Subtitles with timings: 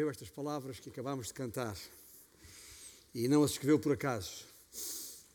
[0.00, 1.76] escreveu estas palavras que acabamos de cantar.
[3.14, 4.46] E não as escreveu por acaso,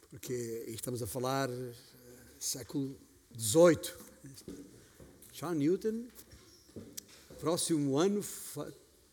[0.10, 0.34] porque
[0.68, 1.74] estamos a falar uh,
[2.40, 2.98] século
[3.38, 3.94] XVIII.
[5.34, 6.08] John Newton,
[7.40, 8.24] próximo ano,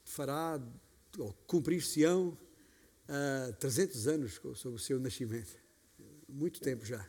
[0.04, 0.58] fará,
[1.18, 5.52] ou cumprir-se-ão, uh, 300 anos sobre o seu nascimento.
[6.26, 7.06] Muito tempo já.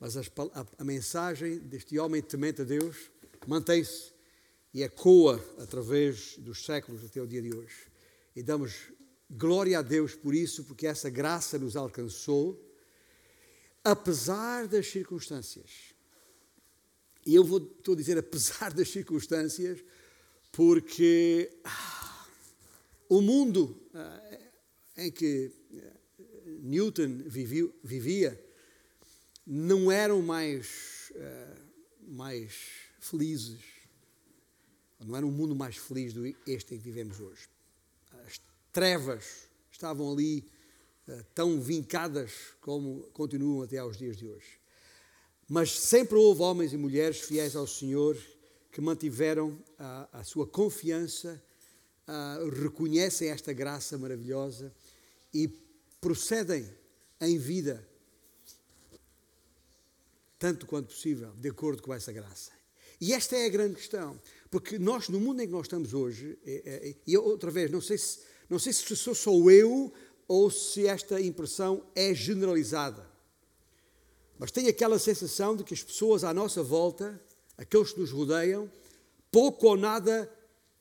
[0.00, 2.96] Mas a, a, a mensagem deste homem temente a Deus
[3.46, 4.17] mantém-se
[4.72, 7.86] e ecoa através dos séculos até o dia de hoje.
[8.36, 8.92] E damos
[9.30, 12.62] glória a Deus por isso, porque essa graça nos alcançou,
[13.82, 15.94] apesar das circunstâncias.
[17.24, 19.82] E eu vou estou a dizer apesar das circunstâncias,
[20.52, 22.26] porque ah,
[23.08, 24.38] o mundo ah,
[24.96, 25.98] em que ah,
[26.62, 28.44] Newton vivia, vivia
[29.46, 31.56] não eram mais, ah,
[32.06, 32.54] mais
[33.00, 33.77] felizes
[35.04, 37.48] não era um mundo mais feliz do este em que vivemos hoje.
[38.26, 38.40] As
[38.72, 40.44] trevas estavam ali
[41.08, 44.58] uh, tão vincadas como continuam até aos dias de hoje.
[45.48, 48.16] Mas sempre houve homens e mulheres fiéis ao Senhor
[48.70, 51.42] que mantiveram a, a sua confiança,
[52.62, 54.72] reconhecem esta graça maravilhosa
[55.32, 55.48] e
[56.00, 56.68] procedem
[57.20, 57.86] em vida,
[60.38, 62.52] tanto quanto possível, de acordo com essa graça.
[63.00, 64.20] E esta é a grande questão.
[64.50, 67.80] Porque nós, no mundo em que nós estamos hoje, é, é, e outra vez, não
[67.80, 69.92] sei, se, não sei se sou só eu
[70.26, 73.06] ou se esta impressão é generalizada.
[74.38, 77.20] Mas tenho aquela sensação de que as pessoas à nossa volta,
[77.56, 78.70] aqueles que nos rodeiam,
[79.30, 80.30] pouco ou nada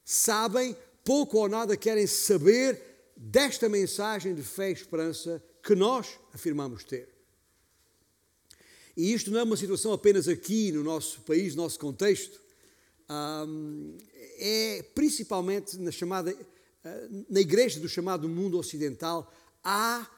[0.05, 2.81] sabem, pouco ou nada querem saber
[3.15, 7.16] desta mensagem de fé e esperança que nós afirmamos ter.
[8.97, 12.41] E isto não é uma situação apenas aqui no nosso país, no nosso contexto
[13.47, 13.95] um,
[14.39, 19.31] é principalmente na chamada uh, na igreja do chamado mundo ocidental
[19.63, 20.09] há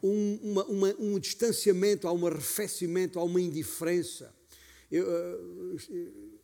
[0.00, 4.32] um, uma, uma, um distanciamento, há um arrefecimento, há uma indiferença.
[4.90, 5.76] Eu, uh,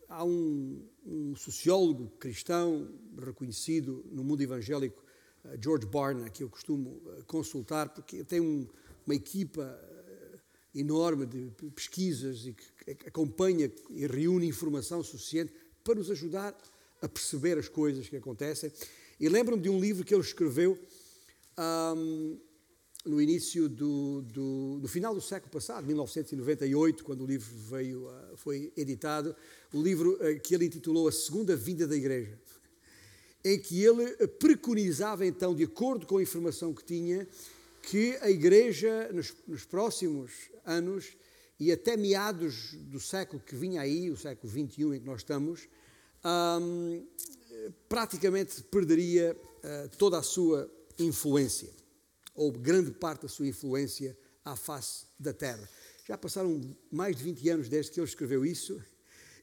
[0.09, 2.89] há um, um, sociólogo cristão
[3.25, 5.01] reconhecido no mundo evangélico,
[5.45, 9.81] uh, George Barna, que eu costumo consultar, porque tem uma equipa
[10.75, 15.53] enorme de pesquisas e que acompanha e reúne informação suficiente
[15.83, 16.57] para nos ajudar
[17.01, 18.73] a perceber as coisas que acontecem.
[19.21, 20.79] E lembro-me de um livro que ele escreveu
[21.97, 22.39] um,
[23.05, 28.73] no início do, do, no final do século passado, 1998, quando o livro veio, foi
[28.77, 29.37] editado,
[29.73, 32.39] o livro uh, que ele intitulou A Segunda Vinda da Igreja,
[33.45, 37.29] em que ele preconizava então, de acordo com a informação que tinha,
[37.87, 40.33] que a Igreja nos, nos próximos
[40.65, 41.17] anos
[41.59, 45.69] e até meados do século que vinha aí, o século XXI em que nós estamos,
[46.25, 47.07] um,
[47.89, 51.71] praticamente perderia uh, toda a sua influência,
[52.35, 55.69] ou grande parte da sua influência à face da Terra.
[56.07, 58.83] Já passaram mais de 20 anos desde que ele escreveu isso,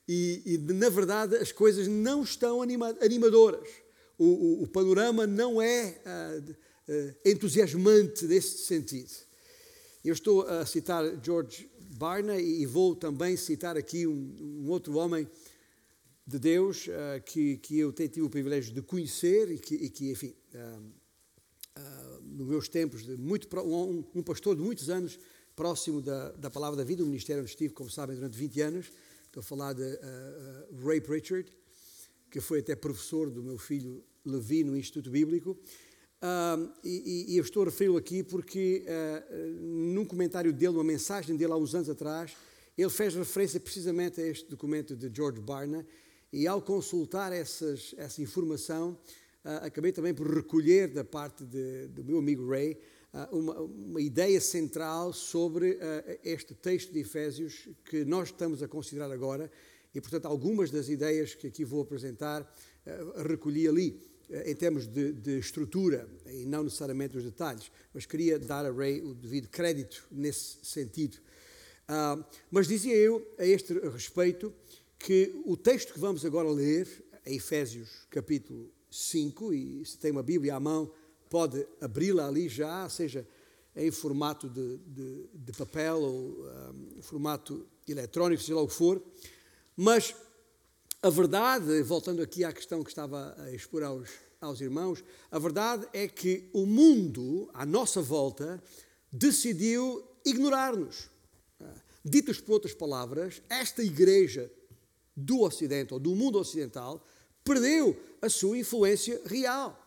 [0.07, 3.69] e, e na verdade as coisas não estão anima animadoras.
[4.17, 6.55] O, o, o, panorama não é uh,
[7.25, 9.11] entusiasmante nesse sentido.
[10.03, 15.27] Eu estou a citar George Barna e vou também citar aqui um, um outro homem
[16.25, 20.11] de Deus uh, que, que eu tido o privilégio de conhecer e que, e que
[20.11, 20.81] enfim, uh,
[21.77, 25.19] uh, nos meus tempos, de muito, um, um, pastor de muitos anos,
[25.55, 28.91] próximo da, da palavra da vida, o ministério onde estive, como sabem, durante 20 anos,
[29.25, 29.99] estou a falar de
[30.83, 31.49] Ray Pritchard,
[32.29, 35.57] que foi até professor do meu filho Levi no Instituto Bíblico,
[36.83, 38.85] e, e, eu estou a referi-lo aqui porque
[39.59, 42.35] num comentário dele, uma mensagem dele há uns anos atrás,
[42.77, 45.85] ele fez referência precisamente a este documento de George Barna
[46.31, 48.97] e ao consultar essas, essa informação,
[49.43, 52.79] uh, acabei também por recolher da parte de, do meu amigo Ray
[53.13, 55.79] uh, uma, uma, ideia central sobre uh,
[56.23, 59.51] este texto de Efésios que nós estamos a considerar agora
[59.93, 62.49] e, portanto, algumas das ideias que aqui vou apresentar
[63.27, 64.01] recolhi ali
[64.45, 69.01] em termos de, de, estrutura e não necessariamente os detalhes, mas queria dar a Ray
[69.01, 71.17] o devido crédito nesse sentido.
[72.49, 74.53] mas dizia eu a este respeito
[74.97, 76.87] que o texto que vamos agora ler,
[77.25, 80.91] é Efésios capítulo 5, e se tem uma Bíblia à mão,
[81.29, 83.27] pode abri-la ali já, seja
[83.75, 86.45] em formato de, de, de papel ou
[86.97, 89.01] um, formato eletrónico, seja lá o que for.
[89.75, 90.13] Mas
[91.03, 94.09] a verdade, voltando aqui à questão que estava a expor aos,
[94.39, 98.61] aos irmãos, a verdade é que o mundo, à nossa volta,
[99.11, 101.09] decidiu ignorar-nos.
[102.05, 104.51] Ditos por outras palavras, esta igreja
[105.15, 107.03] do Ocidente ou do mundo ocidental
[107.43, 109.77] perdeu a sua influência real.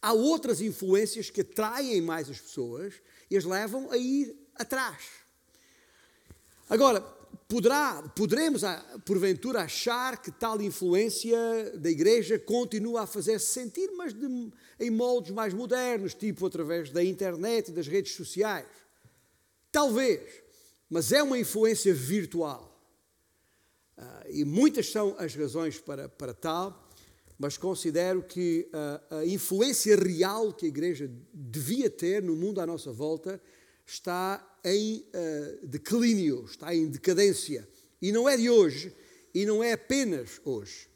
[0.00, 2.94] há outras influências que atraem mais as pessoas
[3.30, 5.04] e as levam a ir atrás.
[6.68, 7.00] Agora,
[7.52, 11.36] poderá, poderemos, ah, porventura, achar que tal influência
[11.76, 14.26] da igreja continua a fazer-se sentir, mas de,
[14.80, 18.64] em moldes mais modernos, tipo através da internet e das redes sociais.
[19.70, 20.22] Talvez,
[20.88, 22.74] mas é uma influência virtual.
[23.98, 26.88] Uh, e muitas são as razões para, para tal,
[27.38, 32.66] mas considero que uh, a influência real que a igreja devia ter no mundo à
[32.66, 33.38] nossa volta
[33.84, 37.68] está em uh, declínio, está em decadência.
[38.00, 38.94] E não é de hoje,
[39.34, 40.88] e não é apenas hoje.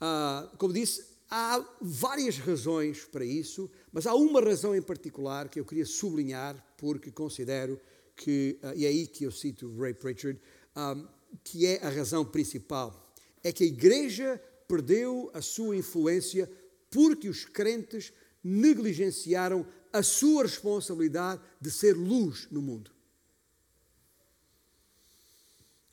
[0.00, 5.58] Uh, como disse, há várias razões para isso, mas há uma razão em particular que
[5.58, 7.80] eu queria sublinhar, porque considero
[8.16, 10.40] que, uh, e é aí que eu cito Ray Pritchard,
[10.76, 11.06] um,
[11.42, 13.14] que é a razão principal.
[13.42, 16.50] É que a igreja perdeu a sua influência
[16.90, 18.12] porque os crentes
[18.44, 22.90] negligenciaram a sua responsabilidade de ser luz no mundo.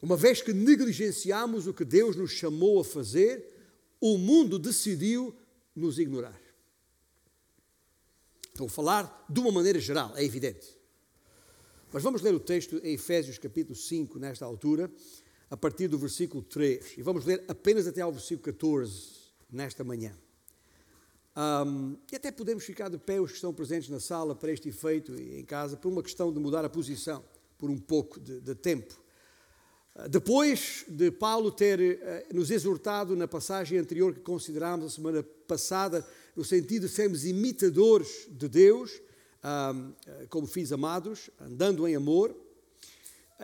[0.01, 3.45] Uma vez que negligenciamos o que Deus nos chamou a fazer,
[3.99, 5.35] o mundo decidiu
[5.75, 6.39] nos ignorar.
[8.47, 10.77] Estou a falar de uma maneira geral, é evidente.
[11.91, 14.89] Mas vamos ler o texto em Efésios capítulo 5, nesta altura,
[15.49, 16.97] a partir do versículo 3.
[16.97, 19.19] E vamos ler apenas até ao versículo 14,
[19.51, 20.15] nesta manhã.
[21.37, 24.69] Um, e até podemos ficar de pé os que estão presentes na sala para este
[24.69, 27.23] efeito e em casa, por uma questão de mudar a posição,
[27.57, 28.93] por um pouco de, de tempo.
[29.95, 35.23] Ah, depois de Paulo ter uh, nos exortado na passagem anterior que considerámos a semana
[35.47, 36.05] passada,
[36.35, 39.01] no sentido de sermos imitadores de Deus,
[39.43, 39.93] um,
[40.29, 42.35] como filhos amados, andando em amor,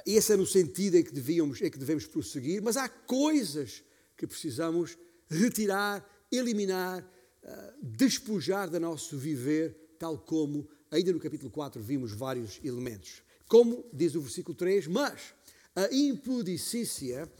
[0.05, 3.83] esse é no sentido em que, devíamos, em que devemos prosseguir, mas há coisas
[4.17, 4.97] que precisamos
[5.29, 7.05] retirar, eliminar,
[7.81, 13.21] despojar do nosso viver, tal como ainda no capítulo 4 vimos vários elementos.
[13.47, 15.33] Como diz o versículo 3, mas
[15.75, 17.31] a impudicícia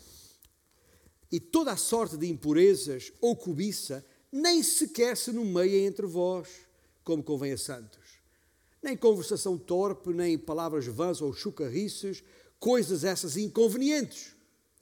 [1.32, 6.50] e toda a sorte de impurezas ou cobiça nem sequer se nomeia entre vós,
[7.04, 8.20] como convém a santos.
[8.84, 12.24] Nem conversação torpe, nem palavras vãs ou chucarrices,
[12.60, 14.36] coisas essas inconvenientes.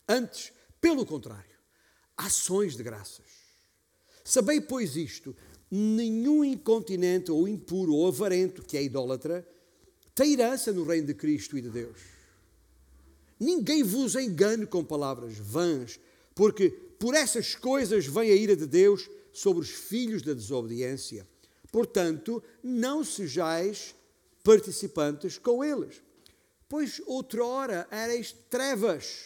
[0.08, 1.56] Antes, pelo contrário,
[2.18, 3.23] ações de graças.
[4.24, 5.36] Sabei, pois, isto:
[5.70, 9.48] nenhum incontinente ou impuro ou avarento, que é idólatra,
[10.16, 12.00] tem herança no reino de Cristo e de Deus.
[13.40, 16.00] Ninguém vos engane com palavras vãs,
[16.36, 21.28] porque por essas coisas vem a ira de Deus sobre os filhos da desobediência.
[21.72, 23.96] Portanto, não sejais
[24.44, 26.02] participantes com eles.
[26.70, 29.26] Pois outrora erais trevas,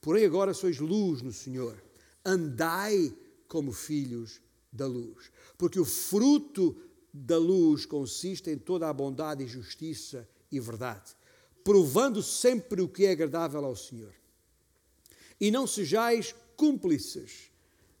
[0.00, 1.82] porém agora sois luz no Senhor.
[2.24, 3.12] Andai
[3.52, 4.40] como filhos
[4.72, 6.74] da luz, porque o fruto
[7.12, 11.14] da luz consiste em toda a bondade e justiça e verdade,
[11.62, 14.14] provando sempre o que é agradável ao Senhor.
[15.38, 17.50] E não sejais cúmplices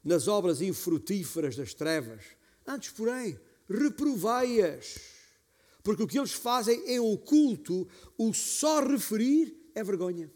[0.02, 2.22] nas obras infrutíferas das trevas,
[2.66, 3.38] antes, porém,
[3.68, 4.98] reprovai-as
[5.82, 10.32] porque o que eles fazem em oculto, o só referir é vergonha.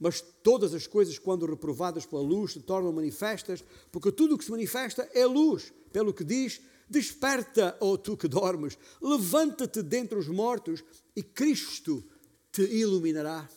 [0.00, 4.44] Mas todas as coisas, quando reprovadas pela luz, se tornam manifestas, porque tudo o que
[4.44, 5.70] se manifesta é luz.
[5.92, 10.82] Pelo que diz: Desperta, ó oh tu que dormes, levanta-te dentre os mortos
[11.14, 12.02] e Cristo
[12.50, 13.48] te iluminará.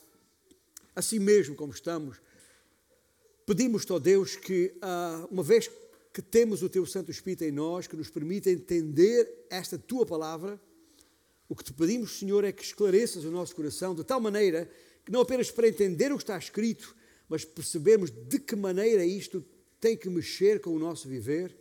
[0.94, 2.18] Assim mesmo como estamos,
[3.46, 5.72] pedimos-te, ó Deus, que, ah, uma vez
[6.14, 10.62] que temos o Teu Santo Espírito em nós, que nos permite entender esta Tua palavra.
[11.50, 14.70] O que te pedimos, Senhor, é que esclareças o nosso coração de tal maneira
[15.10, 16.96] não apenas para entender o que está escrito,
[17.28, 19.44] mas percebermos de que maneira isto
[19.80, 21.58] tem que mexer com o nosso viver,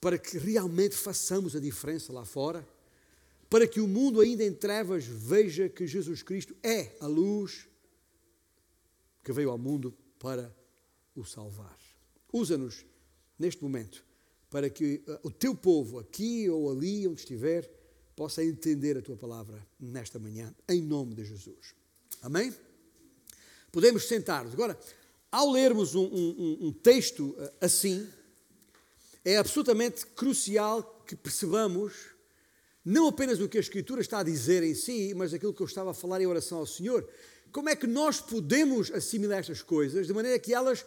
[0.00, 2.66] para que realmente façamos a diferença lá fora,
[3.48, 7.66] para que o mundo ainda em trevas veja que Jesus Cristo é a luz
[9.22, 10.54] que veio ao mundo para
[11.14, 11.78] o salvar.
[12.32, 12.84] Usa-nos
[13.38, 14.04] neste momento
[14.50, 17.68] para que uh, o teu povo, aqui ou ali, onde estiver,
[18.14, 21.74] possa entender a tua palavra nesta manhã, em nome de Jesus.
[22.22, 22.54] Amém?
[23.72, 24.54] Podemos sentar-nos.
[24.54, 24.78] Agora,
[25.30, 28.08] ao lermos um, um, um texto uh, assim,
[29.24, 31.92] é absolutamente crucial que percebamos
[32.84, 35.66] não apenas o que a Escritura está a dizer em si, mas aquilo que eu
[35.66, 37.08] estava a falar em oração ao Senhor.
[37.50, 40.84] Como é que nós podemos assimilar estas coisas de maneira que elas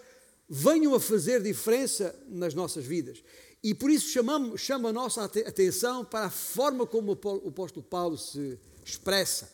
[0.50, 3.22] venham a fazer diferença nas nossas vidas.
[3.64, 8.18] E por isso chamamos, chama a nossa atenção para a forma como o apóstolo Paulo
[8.18, 9.52] se expressa.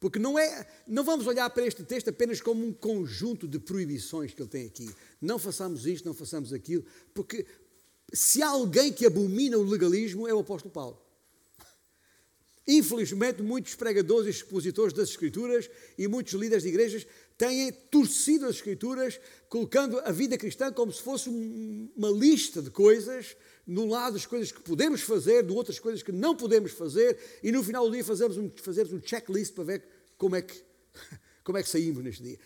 [0.00, 4.32] Porque não, é, não vamos olhar para este texto apenas como um conjunto de proibições
[4.32, 4.88] que ele tem aqui.
[5.20, 7.44] Não façamos isto, não façamos aquilo, porque
[8.12, 10.98] Se há alguém que abomina o legalismo, é o apóstolo Paulo.
[12.70, 17.06] Infelizmente, muitos pregadores e expositores das Escrituras e muitos líderes de igrejas
[17.38, 23.34] têm torcido as Escrituras, colocando a vida cristã como se fosse uma lista de coisas,
[23.66, 27.50] no lado as coisas que podemos fazer, do outras coisas que não podemos fazer, e
[27.50, 29.84] no final do dia fazemos um, fazemos um checklist para ver
[30.18, 30.62] como é, que,
[31.42, 32.38] como é que saímos neste dia.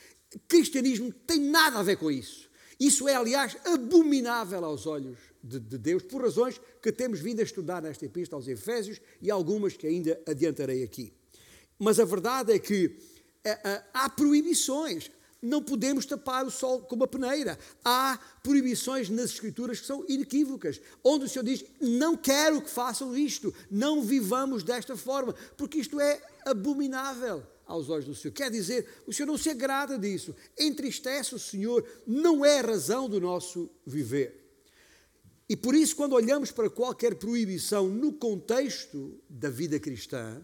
[0.46, 2.48] Cristianismo tem nada a ver com isso.
[2.78, 7.42] Isso é, aliás, abominável aos olhos de, de, Deus, por razões que temos vindo a
[7.42, 11.12] estudar nesta epístola aos Efésios e algumas que ainda adiantarei aqui.
[11.78, 12.96] Mas a verdade é que
[13.44, 15.10] é, é, há proibições.
[15.40, 17.58] Não podemos tapar o sol com uma peneira.
[17.84, 23.16] Há proibições nas Escrituras que são inequívocas, onde o Senhor diz: Não quero que façam
[23.16, 28.32] isto, não vivamos desta forma, porque isto é abominável aos olhos do Senhor.
[28.32, 33.08] Quer dizer, o Senhor não se agrada disso, entristece o Senhor, não é a razão
[33.08, 34.41] do nosso viver.
[35.52, 40.42] E por isso, quando olhamos para qualquer proibição no contexto da vida cristã,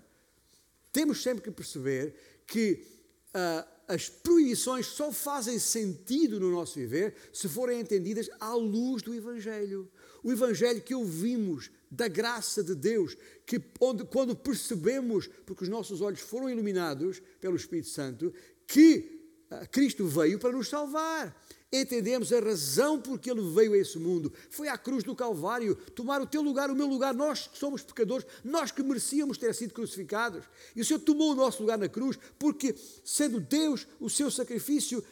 [0.92, 2.14] temos sempre que perceber
[2.46, 2.84] que
[3.28, 9.14] uh, as proibições só fazem sentido no nosso viver se forem entendidas à luz do
[9.14, 9.90] Evangelho.
[10.22, 16.02] O Evangelho que ouvimos da graça de Deus, que onde, quando percebemos, porque os nossos
[16.02, 18.30] olhos foram iluminados pelo Espírito Santo,
[18.66, 21.34] que uh, Cristo veio para nos salvar
[21.72, 24.32] entendemos a razão por que ele veio a esse mundo.
[24.50, 27.14] Foi à cruz do Calvário tomar o teu lugar, o meu lugar.
[27.14, 30.44] Nós que somos pecadores, nós que merecíamos ter sido crucificados.
[30.74, 35.04] E o Senhor tomou o nosso lugar na cruz, porque, sendo Deus, o seu sacrifício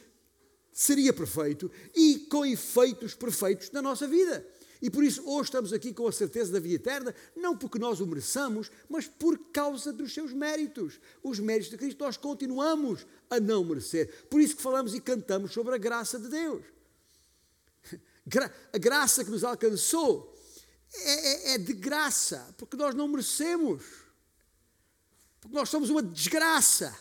[0.72, 4.46] seria perfeito e com efeitos perfeitos na nossa vida.
[4.80, 8.00] E por isso hoje estamos aqui com a certeza da vida eterna, não porque nós
[8.00, 11.00] o mereçamos, mas por causa dos seus méritos.
[11.23, 14.26] Os méritos de Cristo nós continuamos a não merecer.
[14.28, 16.64] Por isso que falamos e cantamos sobre a graça de Deus.
[18.73, 20.37] A graça que nos alcançou
[20.92, 23.85] é, é, é de graça, porque nós não merecemos.
[25.40, 26.97] Porque nós somos uma desgraça,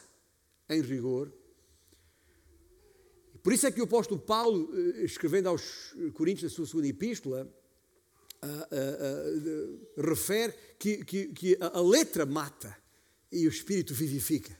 [0.70, 1.32] em rigor.
[3.41, 7.48] Por isso é que o apóstolo Paulo, eh, escrevendo aos Coríntios, na sua segunda epístola,
[8.46, 12.75] uh, uh, refere que, que, que a letra mata
[13.32, 14.58] e o espírito vivifica.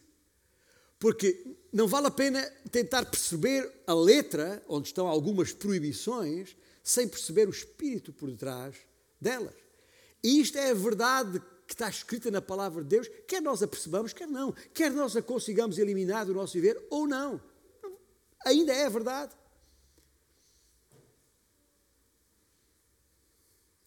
[1.00, 7.48] Porque não vale a pena tentar perceber a letra, onde estão algumas proibições, sem perceber
[7.48, 8.76] o espírito por detrás
[9.20, 9.56] delas.
[10.24, 13.68] E isto é a verdade que está escrita na palavra de Deus, quer nós a
[13.68, 17.42] percebamos, quer não, quer nós a consigamos eliminar do nosso viver ou não.
[18.46, 19.34] Ainda é a verdade.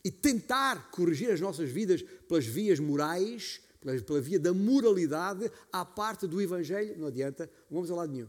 [0.08, 5.84] E tentar corrigir as nossas vidas pelas vias morais, pela, pela via da moralidade, à
[5.84, 8.28] parte do Evangelho, não adianta, não vamos a lado nenhum.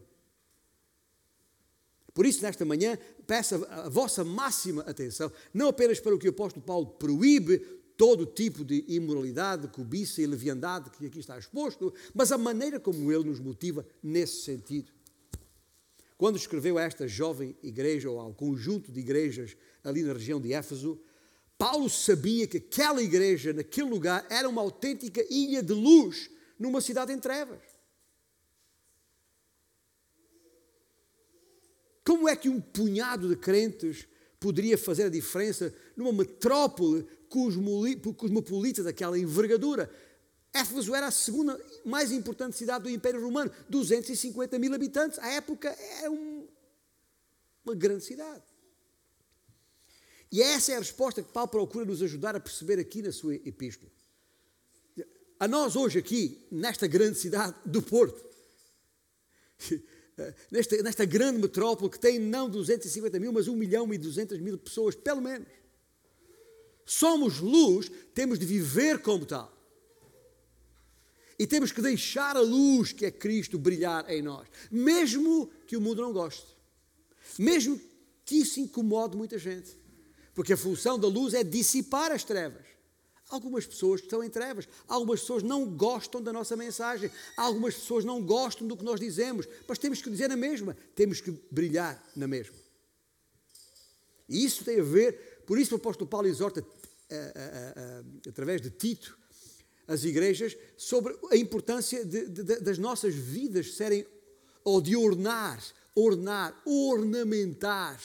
[2.13, 6.27] Por isso, nesta manhã, peço a, a vossa máxima atenção, não apenas para o que
[6.27, 7.59] o apóstolo Paulo proíbe,
[7.95, 13.09] todo tipo de imoralidade, cobiça e leviandade que aqui está exposto, mas a maneira como
[13.09, 14.91] ele nos motiva nesse sentido.
[16.17, 20.51] Quando escreveu a esta jovem igreja, ou ao conjunto de igrejas ali na região de
[20.51, 20.99] Éfeso,
[21.59, 27.11] Paulo sabia que aquela igreja, naquele lugar, era uma autêntica ilha de luz numa cidade
[27.11, 27.59] em trevas.
[32.05, 34.07] Como é que um punhado de crentes
[34.39, 39.91] poderia fazer a diferença numa metrópole cosmopolita daquela envergadura?
[40.53, 45.19] Éfeso era a segunda mais importante cidade do Império Romano, 250 mil habitantes.
[45.19, 45.67] À época
[45.99, 46.47] era um,
[47.65, 48.48] uma grande cidade.
[50.31, 53.35] E essa é a resposta que Paulo procura nos ajudar a perceber aqui na sua
[53.35, 53.91] epístola.
[55.39, 58.23] A nós hoje aqui, nesta grande cidade do Porto,
[60.51, 64.57] nesta, nesta grande metrópole que tem não 250 mil, mas 1 milhão e 200 mil
[64.57, 65.47] pessoas, pelo menos.
[66.85, 69.55] Somos luz, temos de viver como tal.
[71.37, 75.81] E temos que deixar a luz que é Cristo brilhar em nós, mesmo que o
[75.81, 76.45] mundo não goste,
[77.37, 77.79] mesmo
[78.25, 79.79] que isso incomode muita gente.
[80.33, 82.65] Porque a função da luz é dissipar as trevas.
[83.29, 88.23] Algumas pessoas estão em trevas, algumas pessoas não gostam da nossa mensagem, algumas pessoas não
[88.23, 92.27] gostam do que nós dizemos, mas temos que dizer na mesma, temos que brilhar na
[92.27, 92.55] mesma.
[94.27, 96.65] E isso tem a ver, por isso o apóstolo Paulo exorta,
[97.11, 99.15] a, a, a, através de Tito,
[99.87, 104.07] as igrejas sobre a importância de, de, das nossas vidas serem,
[104.63, 105.63] ou de ornar,
[105.95, 107.99] ornar, ornamentar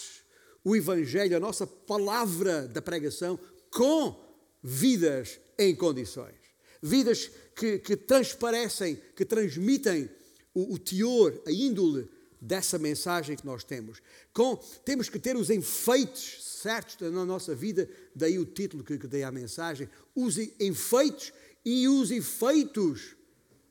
[0.65, 3.39] o Evangelho, a nossa palavra da pregação,
[3.71, 4.19] com
[4.63, 6.35] vidas em condições.
[6.83, 10.09] Vidas que, que transparecem, que transmitem
[10.55, 12.09] o, o teor, a índole
[12.41, 14.01] dessa mensagem que nós temos.
[14.33, 19.07] Com, temos que ter os enfeites certos na nossa vida, daí o título que, que
[19.07, 21.33] dei à mensagem, os enfeites
[21.65, 23.17] e os efeitos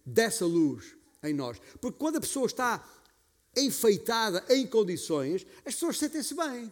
[0.06, 1.60] dessa luz em nós.
[1.80, 2.84] Porque quando a pessoa está
[3.56, 6.72] enfeitada em condições, as pessoas sentem-se bem.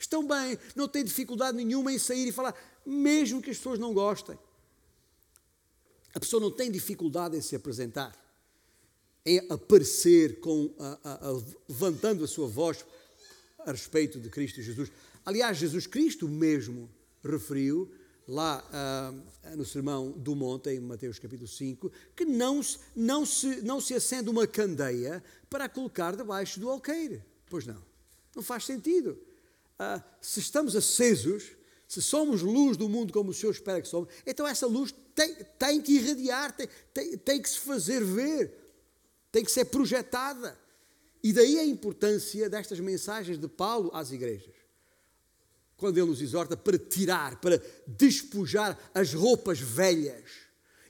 [0.00, 2.54] Estão bem, não têm dificuldade nenhuma em sair e falar,
[2.86, 4.38] mesmo que as pessoas não gostem.
[6.14, 8.16] A pessoa não tem dificuldade em se apresentar,
[9.26, 12.84] em aparecer com, a, a, a, levantando a sua voz
[13.58, 14.90] a respeito de Cristo Jesus.
[15.24, 16.88] Aliás, Jesus Cristo mesmo
[17.22, 17.92] referiu
[18.26, 18.64] lá
[19.52, 22.62] uh, no Sermão do Monte, em Mateus capítulo 5, que não,
[22.96, 27.22] não, se, não se acende uma candeia para colocar debaixo do alqueire.
[27.50, 27.82] Pois não,
[28.34, 29.18] não faz sentido.
[29.80, 31.52] Uh, se estamos acesos,
[31.88, 35.34] se somos luz do mundo como o Senhor espera que somos, então essa luz tem,
[35.58, 38.54] tem que irradiar, tem, tem, tem que se fazer ver,
[39.32, 40.60] tem que ser projetada.
[41.22, 44.54] E daí a importância destas mensagens de Paulo às igrejas.
[45.78, 50.30] Quando ele nos exorta para tirar, para despojar as roupas velhas,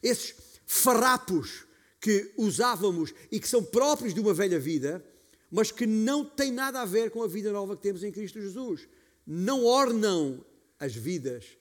[0.02, 0.34] esses
[0.66, 1.64] farrapos
[2.00, 5.04] que usávamos e que são próprios de uma velha vida,
[5.50, 8.40] mas que não têm nada a ver com a vida nova que temos em Cristo
[8.40, 8.88] Jesus.
[9.26, 10.44] Não ornam
[10.78, 11.58] as vidas,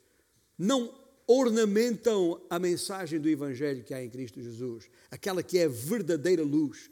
[0.58, 0.94] não
[1.28, 6.44] ornamentam a mensagem do Evangelho que há em Cristo Jesus, aquela que é a verdadeira
[6.44, 6.90] luz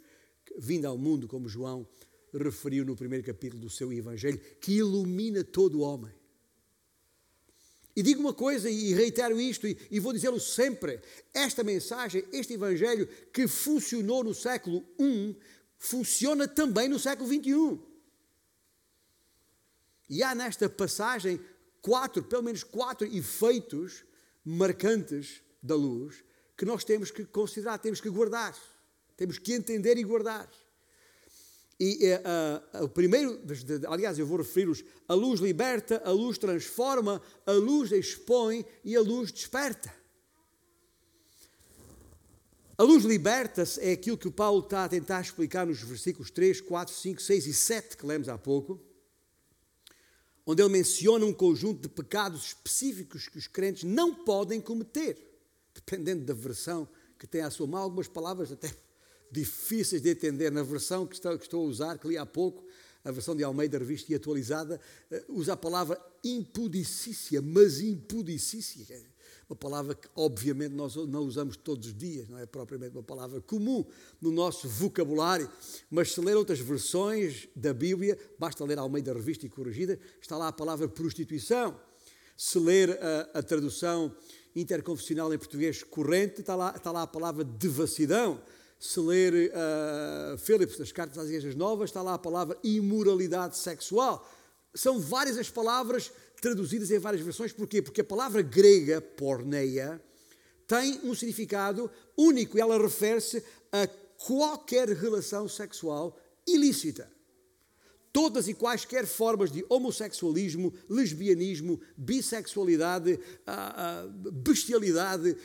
[0.58, 1.88] vinda ao mundo, como João
[2.34, 6.14] referiu no primeiro capítulo do seu Evangelho, que ilumina todo o homem.
[7.96, 11.00] E digo uma coisa e reitero isto e vou dizê-lo sempre:
[11.34, 15.36] esta mensagem, este Evangelho que funcionou no século I,
[15.78, 17.80] funciona também no século XXI.
[20.10, 21.40] E há nesta passagem
[21.82, 24.04] quatro, pelo menos quatro efeitos
[24.44, 26.24] marcantes da luz
[26.58, 28.58] que nós temos que considerar, temos que guardar,
[29.16, 30.50] temos que entender e guardar.
[31.80, 33.40] E uh, uh, o primeiro,
[33.88, 39.02] aliás, eu vou referi-los: a luz liberta, a luz transforma, a luz expõe e a
[39.02, 39.94] luz desperta.
[42.78, 46.62] A luz liberta-se é aquilo que o Paulo está a tentar explicar nos versículos 3,
[46.62, 48.80] 4, 5, 6 e 7 que lemos há pouco
[50.48, 55.18] onde ele menciona um conjunto de pecados específicos que os crentes não podem cometer,
[55.76, 56.88] dependendo da versão
[57.20, 58.74] que tem à sua mão, algumas palavras até
[59.30, 60.50] difíceis de entender.
[60.50, 62.66] Na versão que estou, a usar, que li há pouco,
[63.04, 64.80] a versão de Almeida Revista e atualizada,
[65.12, 68.86] eh, usa a palavra impudicícia, mas impudicícia
[69.50, 73.40] uma palavra que obviamente nós não usamos todos os dias, não é propriamente uma palavra
[73.40, 73.86] comum
[74.20, 75.50] no nosso vocabulário,
[75.90, 79.98] mas se ler outras versões da Bíblia, basta ler ao meio da revista e corrigida,
[80.22, 81.80] está lá a palavra prostituição.
[82.36, 84.14] Se ler a, a tradução
[84.54, 88.42] interconfessional em português corrente, está lá, está lá a palavra devassidão.
[88.80, 94.30] Se ler uh, Filipe, das cartas às igrejas novas, está lá a palavra imoralidade sexual.
[94.76, 97.52] São várias as palavras traduzidas em várias versões.
[97.52, 97.82] Porquê?
[97.82, 100.02] Porque a palavra grega, porneia,
[100.68, 102.60] tem um significado único.
[102.60, 107.12] Ela refere-se a qualquer relação sexual ilícita.
[108.12, 113.20] Todas e quaisquer formas de homossexualismo, lesbianismo, bissexualidade,
[114.34, 115.38] bestialidade,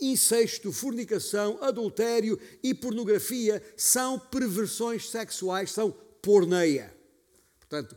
[0.00, 6.92] incesto, fornicação, adultério e pornografia são perversões sexuais, são porneia.
[7.60, 7.96] Portanto,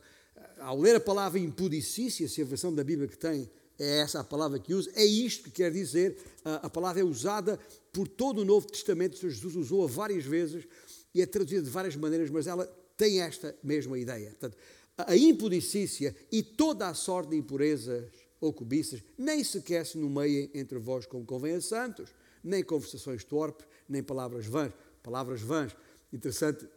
[0.59, 4.23] ao ler a palavra impudicícia, se a versão da Bíblia que tem é essa a
[4.23, 6.17] palavra que usa, é isto que quer dizer.
[6.43, 7.57] A palavra é usada
[7.93, 10.67] por todo o Novo Testamento, Jesus usou-a várias vezes
[11.15, 12.65] e é traduzida de várias maneiras, mas ela
[12.97, 14.31] tem esta mesma ideia.
[14.31, 14.57] Portanto,
[14.97, 18.03] a impudicícia e toda a sorte de impurezas
[18.41, 22.09] ou cobiças nem sequer se nomeiem entre vós como convém a santos,
[22.43, 24.73] nem conversações torpes, nem palavras vãs.
[25.01, 25.75] Palavras vãs.
[26.11, 26.67] Interessante,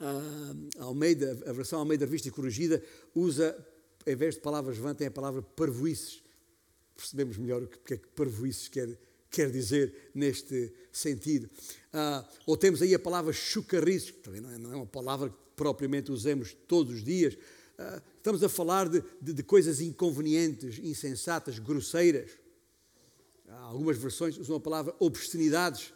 [0.00, 2.82] a, Almeida, a versão Almeida Revista e Corrigida
[3.14, 3.56] usa,
[4.06, 6.22] em vez de palavras vã, tem a palavra parvoices.
[6.96, 8.98] Percebemos melhor o que é que parvoices quer,
[9.30, 11.48] quer dizer neste sentido.
[11.92, 15.30] Ah, ou temos aí a palavra chucarriços, que também não é, não é uma palavra
[15.30, 17.36] que propriamente usemos todos os dias.
[17.78, 22.30] Ah, estamos a falar de, de, de, coisas inconvenientes, insensatas, grosseiras.
[23.48, 25.92] Há algumas versões usam a palavra obscenidades,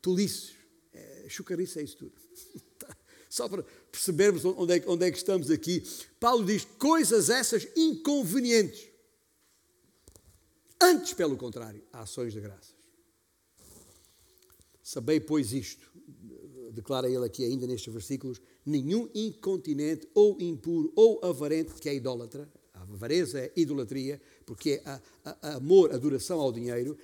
[0.00, 0.54] tolices.
[0.92, 2.12] É, chucarriço é isso tudo.
[3.28, 5.82] só para percebermos onde é, onde é que estamos aqui.
[6.18, 8.88] Paulo diz coisas essas inconvenientes.
[10.80, 12.76] Antes, pelo contrário, ações de graças.
[14.82, 15.90] Sabei, pois, isto,
[16.72, 22.50] declara ele aqui ainda nestes versículos: nenhum incontinente ou impuro ou avarente, que é idólatra,
[22.72, 26.96] a avareza é idolatria, porque é a, a, a amor, adoração ao dinheiro,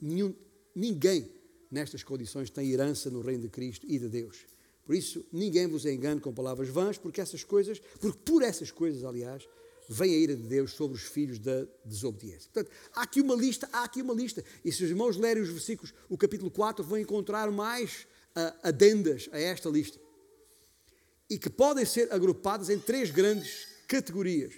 [0.00, 0.34] nenhum,
[0.74, 1.28] ninguém
[1.70, 4.53] nestas condições tem herança no reino de Cristo e de Deus
[4.84, 9.02] Por isso, ninguém vos engane com palavras vãs, porque essas coisas, porque por essas coisas,
[9.02, 9.48] aliás,
[9.88, 12.50] vem a ira de Deus sobre os filhos da desobediência.
[12.52, 14.44] Portanto, há aqui uma lista, há aqui uma lista.
[14.64, 19.28] E se os irmãos lerem os versículos, o capítulo 4, vão encontrar mais uh, adendas
[19.32, 19.98] a esta lista.
[21.28, 24.54] E que podem ser agrupadas em três grandes categorias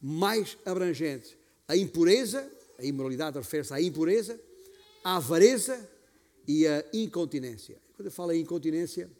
[0.00, 4.38] mais abrangentes: a impureza, a imoralidade refere-se à impureza,
[5.02, 5.88] a avareza
[6.46, 7.78] e a incontinência.
[7.96, 9.10] Quando eu falo em incontinência,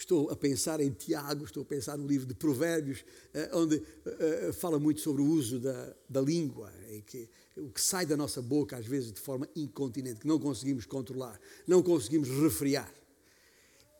[0.00, 4.48] estou a pensar em Tiago, estou a pensar no livro de Provérbios, eh, onde eh,
[4.48, 8.16] eh, fala muito sobre o uso da, da língua, e que, o que sai da
[8.16, 12.92] nossa boca, às vezes, de forma incontinente, que não conseguimos controlar, não conseguimos refriar.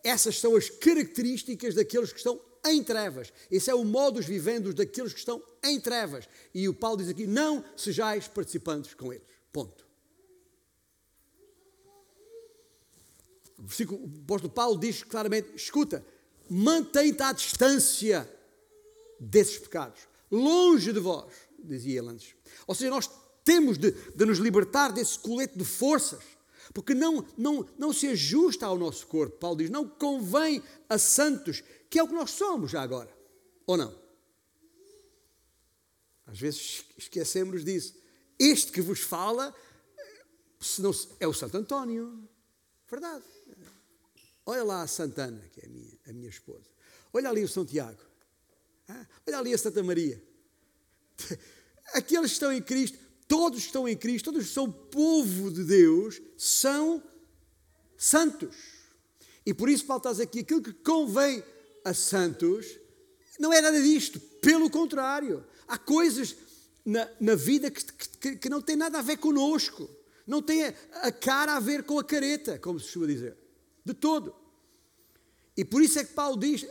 [0.03, 3.33] Essas são as características daqueles que estão em trevas.
[3.51, 6.27] Esse é o modus vivendos daqueles que estão em trevas.
[6.55, 9.27] E o Paulo diz aqui: não sejais participantes com eles.
[9.53, 9.90] Ponto.
[13.61, 16.05] O apóstolo Paulo diz claramente: escuta,
[16.49, 18.29] mantém-te à distância
[19.19, 22.35] desses pecados, longe de vós, dizia ele antes.
[22.67, 23.11] Ou seja, nós
[23.45, 26.25] temos de, de nos libertar desse colete de forças,
[26.73, 29.37] porque não, não, não se ajusta ao nosso corpo.
[29.39, 33.15] Paulo diz: não convém a santos, que é o que nós somos já agora,
[33.67, 33.95] ou não?
[36.27, 37.95] Às vezes esquecemos disso.
[38.39, 39.55] Este que vos fala
[40.61, 42.29] se não, é o Santo António.
[42.89, 43.25] Verdade.
[44.51, 46.67] Olha lá a Santana, que é a minha, a minha esposa.
[47.13, 48.01] Olha ali o São Tiago.
[48.89, 50.21] Ah, olha ali a Santa Maria.
[51.95, 55.63] Aqueles que estão em Cristo, todos que estão em Cristo, todos que são povo de
[55.63, 57.01] Deus, são
[57.97, 58.57] santos.
[59.47, 61.45] E por isso, Paulo está a dizer que aquilo que convém
[61.85, 62.67] a santos
[63.39, 64.19] não é nada disto.
[64.19, 66.35] Pelo contrário, há coisas
[66.85, 69.89] na, na vida que, que, que, não têm nada a ver conosco.
[70.27, 73.37] Não tem a, a cara a ver com a careta, como se costuma dizer.
[73.85, 74.40] De todo.
[75.61, 76.65] E por isso é que Paulo diz,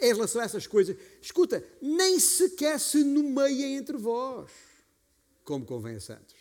[0.00, 4.50] em relação a essas coisas, escuta, nem sequer se nomeia entre vós,
[5.44, 6.34] como convém a santos.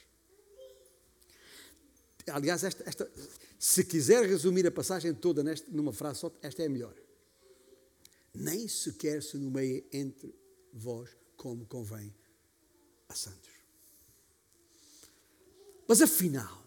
[2.25, 3.11] Aliás, esta, esta,
[3.59, 6.95] se quiser resumir a passagem toda nesta, numa frase só, esta é a melhor.
[8.33, 10.33] Nem sequer se nomeia entre
[10.73, 12.11] vós, como convém
[13.09, 13.51] a santos.
[15.87, 16.65] Mas afinal,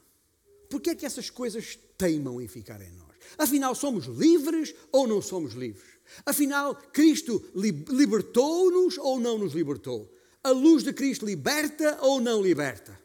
[0.70, 3.13] por que é que essas coisas teimam em ficar em nós?
[3.38, 5.94] Afinal, somos livres ou não somos livres?
[6.24, 10.10] Afinal, Cristo libertou-nos ou não nos libertou?
[10.42, 12.98] A luz de Cristo liberta ou não liberta?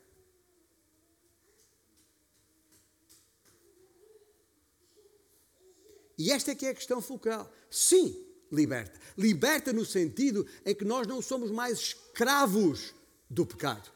[6.17, 7.49] E esta é que é a questão fulcral.
[7.71, 8.13] Sim,
[8.51, 8.99] liberta.
[9.17, 12.93] Liberta no sentido em que nós não somos mais escravos
[13.29, 13.89] do pecado.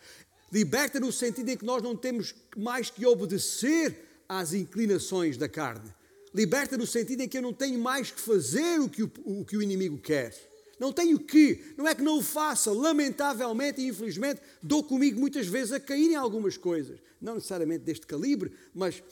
[0.49, 5.93] Liberta no sentido em que nós não temos mais que obedecer às inclinações da carne
[6.33, 9.45] liberta no sentido em que eu não tenho mais que fazer o que o, o
[9.45, 10.33] que o inimigo quer.
[10.79, 15.47] Não tenho que, não é que não o faça, lamentavelmente e infelizmente dou comigo muitas
[15.47, 19.03] vezes a cair em algumas coisas, não necessariamente deste calibre, mas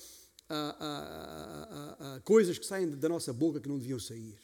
[0.50, 4.38] ah, ah, ah, coisas que saem da nossa boca que não deviam sair.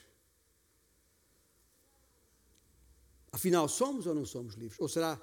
[3.31, 4.79] Afinal, somos ou não somos livres?
[4.79, 5.19] Ou será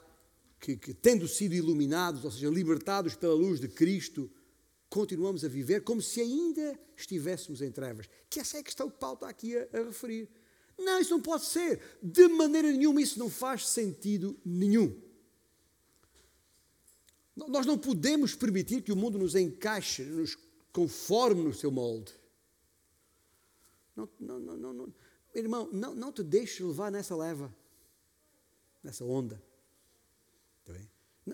[0.60, 4.30] que, que tendo sido iluminados, ou seja, libertados pela luz de Cristo,
[4.94, 8.08] continuamos a viver como se ainda estivéssemos em trevas.
[8.30, 10.30] Que essa é a questão que Paulo está aqui a, a referir.
[10.78, 11.80] Não, isso não pode ser.
[12.00, 14.96] De maneira nenhuma, isso não faz sentido nenhum.
[17.34, 20.38] Nós não podemos permitir que o mundo nos encaixe, nos
[20.72, 22.12] conforme no seu molde.
[23.96, 24.94] Não, não, não, não,
[25.34, 27.52] Irmão, não, não te deixes levar nessa leva,
[28.80, 29.42] nessa onda.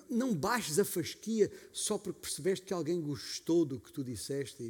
[0.08, 4.62] Não baixes a fasquia só porque percebeste que alguém gostou do que tu disseste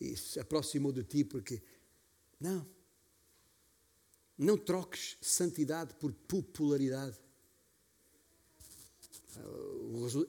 [0.00, 1.62] e, e se aproximou de ti, porque.
[2.40, 2.66] Não.
[4.36, 7.16] Não troques santidade por popularidade.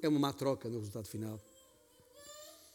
[0.02, 1.44] É uma má troca no resultado final.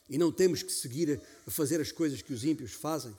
[0.09, 3.16] E não temos que seguir a fazer as coisas que os ímpios fazem.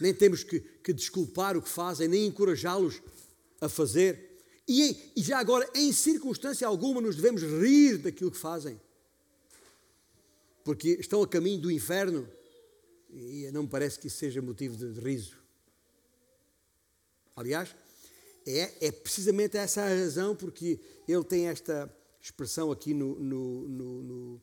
[0.00, 3.02] Nem temos que, que desculpar o que fazem, nem encorajá-los
[3.60, 4.29] a fazer.
[4.72, 8.80] E, e já agora, em circunstância alguma, nos devemos rir daquilo que fazem.
[10.62, 12.28] Porque estão a caminho do inferno
[13.12, 15.36] e não me parece que isso seja motivo de riso.
[17.34, 17.74] Aliás,
[18.46, 20.78] é, é precisamente essa a razão porque
[21.08, 24.42] ele tem esta expressão aqui no, no, no, no,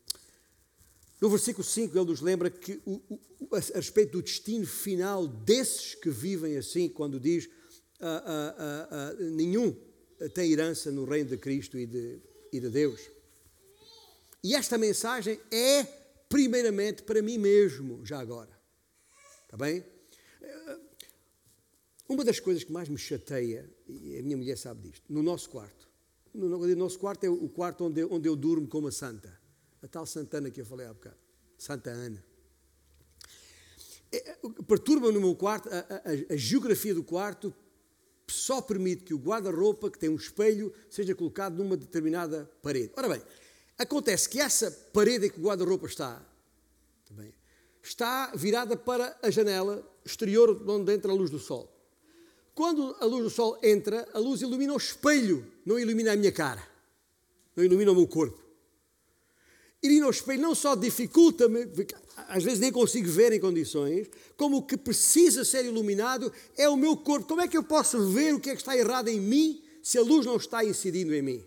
[1.22, 3.02] no versículo 5, ele nos lembra que o,
[3.40, 7.50] o, a, respeito do destino final desses que vivem assim, quando diz
[8.02, 9.87] ah, ah, ah nenhum
[10.34, 12.20] tem herança no reino de Cristo e de,
[12.52, 13.10] e de Deus.
[14.44, 15.84] E esta mensagem é,
[16.30, 18.58] primeiramente, para mim mesmo, já agora.
[19.46, 19.84] Está bem?
[22.08, 25.50] Uma das coisas que mais me chateia, e a minha mulher sabe disto, no nosso
[25.50, 25.88] quarto.
[26.34, 29.38] No, no nosso quarto é o quarto onde, eu, onde eu durmo como a santa.
[29.82, 31.18] A tal Santana que eu falei há bocado.
[31.58, 32.24] Santa Ana.
[34.12, 37.54] É, perturba no meu quarto, a, a, a geografia do quarto
[38.34, 42.92] só permite que o guarda-roupa, que tem um espelho, seja colocado numa determinada parede.
[42.96, 43.22] Ora bem,
[43.78, 46.22] acontece que essa parede em que o guarda-roupa está,
[47.06, 47.34] também,
[47.82, 51.74] está virada para a janela exterior onde entra a luz do sol.
[52.54, 56.32] Quando a luz do sol entra, a luz ilumina o espelho, não ilumina a minha
[56.32, 56.68] cara,
[57.56, 58.47] não ilumina o meu corpo.
[59.92, 61.66] Ir ao espelho não só dificulta-me,
[62.28, 66.78] às vezes nem consigo ver em condições, como o que precisa ser iluminado é o
[66.78, 67.28] meu corpo.
[67.28, 69.98] Como é que eu posso ver o que é que está errado em mim se
[69.98, 71.46] a luz não está incidindo em mim?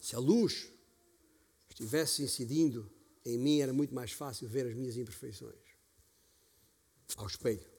[0.00, 0.68] Se a luz
[1.70, 2.90] estivesse incidindo
[3.24, 5.54] em mim, era muito mais fácil ver as minhas imperfeições
[7.16, 7.71] ao espelho.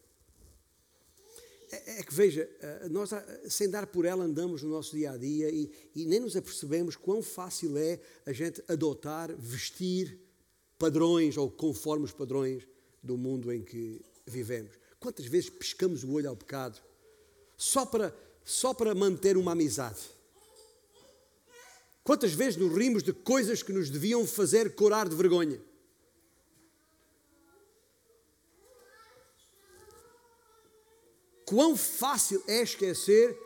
[1.74, 5.12] É, é, que veja, eh, nós ah, sem dar por ela andamos no nosso dia
[5.12, 10.20] a dia e, e nem nos apercebemos quão fácil é a gente adotar, vestir
[10.78, 12.68] padrões ou conforme os padrões
[13.02, 14.72] do mundo em que vivemos.
[15.00, 16.80] Quantas vezes piscamos o olho ao pecado
[17.58, 20.00] só para, só para manter uma amizade?
[22.04, 25.60] Quantas vezes nos rimos de coisas que nos deviam fazer corar de vergonha?
[31.54, 33.38] Quão fácil é esquecer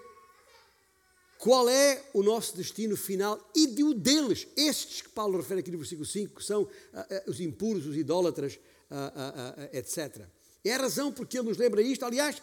[1.38, 5.70] qual é o nosso destino final e de o deles, estes que Paulo refere aqui
[5.70, 8.58] no versículo 5, que são uh, uh, os impuros, os idólatras,
[8.90, 10.26] uh, etc.
[10.64, 12.06] É a razão porque ele nos lembra isto.
[12.06, 12.42] Aliás,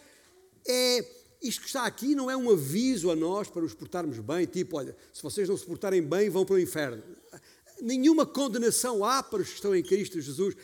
[0.69, 1.03] é
[1.41, 4.77] isto que está aqui não é um aviso a nós para nos portarmos bem, tipo,
[4.77, 7.03] olha, se vocês não se portarem bem, vão para o inferno.
[7.81, 10.55] Nenhuma condenação há para os que estão em Cristo Jesus.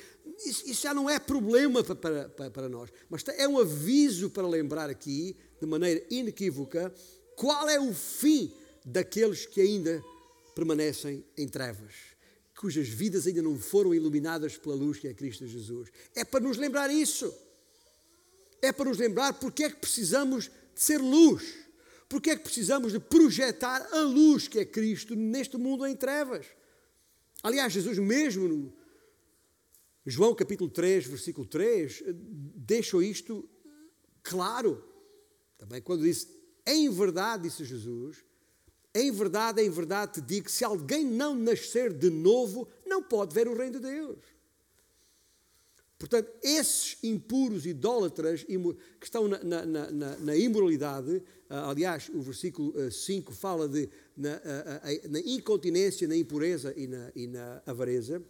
[0.44, 2.90] Isso, já não é problema para, para, para nós.
[3.08, 6.92] Mas é um aviso para lembrar aqui, de maneira inequívoca,
[7.36, 8.52] qual é o fim
[8.84, 10.02] daqueles que ainda
[10.54, 11.94] permanecem em trevas,
[12.58, 15.88] cujas vidas ainda não foram iluminadas pela luz que é Cristo Jesus.
[16.14, 17.32] É para nos lembrar isso.
[18.60, 21.54] É para nos lembrar porque é que precisamos de ser luz.
[22.08, 26.44] Porque é que precisamos de projetar a luz que é Cristo neste mundo em trevas?
[27.42, 28.72] Aliás, Jesus mesmo
[30.10, 32.02] João capítulo 3, versículo 3,
[32.56, 33.48] deixou isto
[34.24, 34.84] claro.
[35.56, 36.26] Também quando disse,
[36.66, 38.24] em verdade, disse Jesus,
[38.92, 43.46] em verdade, em verdade te digo se alguém não nascer de novo, não pode ver
[43.46, 44.18] o reino de Deus.
[45.96, 52.90] Portanto, esses impuros, idólatras, que estão na, na, na, na imoralidade, ah, aliás, o versículo
[52.90, 54.40] 5 ah, fala de na,
[55.08, 58.20] na, incontinência, na impureza e na, e na avareza,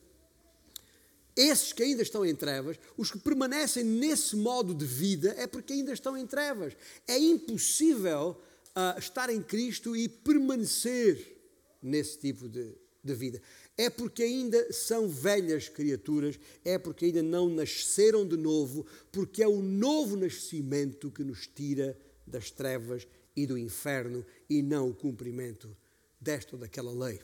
[1.43, 5.73] esses que ainda estão em trevas, os que permanecem nesse modo de vida, é porque
[5.73, 6.77] ainda estão em trevas.
[7.07, 8.41] É impossível
[8.77, 11.37] uh, estar em Cristo e permanecer
[11.83, 13.41] nesse tipo de, de vida
[13.81, 19.49] é porque ainda são velhas criaturas, é porque ainda não nasceram de novo, porque é
[19.49, 25.75] o novo nascimento que nos tira das trevas e do inferno e não o cumprimento
[26.21, 27.23] desta ou daquela lei.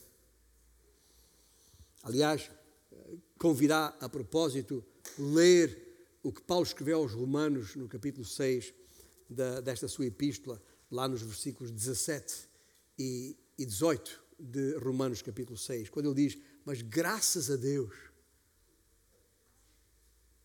[2.03, 2.51] Aliás,
[3.39, 4.85] convidar a propósito
[5.19, 5.87] ler
[6.23, 8.75] o que Paulo escreveu aos Romanos no capítulo 6
[9.29, 12.49] da, desta sua epístola, lá nos versículos 17
[12.99, 17.95] e, e 18 de Romanos capítulo 6, quando ele diz: Mas graças a Deus,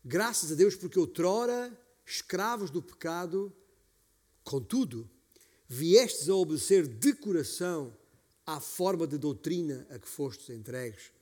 [0.04, 3.52] graças a Deus, porque outrora, escravos do pecado,
[4.44, 5.08] contudo,
[5.68, 7.96] viestes a obedecer de coração
[8.46, 11.12] à forma de doutrina a que fostes entregues,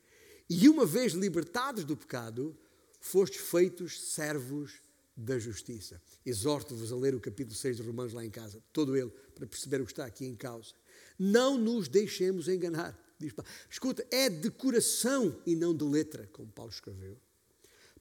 [0.53, 2.53] e uma vez libertados do pecado,
[2.99, 4.73] fostes feitos servos
[5.15, 6.01] da justiça.
[6.25, 9.79] Exorto-vos a ler o capítulo 6 de Romanos lá em casa, todo ele, para perceber
[9.79, 10.73] o que está aqui em causa.
[11.17, 12.99] Não nos deixemos enganar.
[13.17, 13.49] Diz Paulo.
[13.69, 17.17] Escuta, é de coração e não de letra, como Paulo escreveu.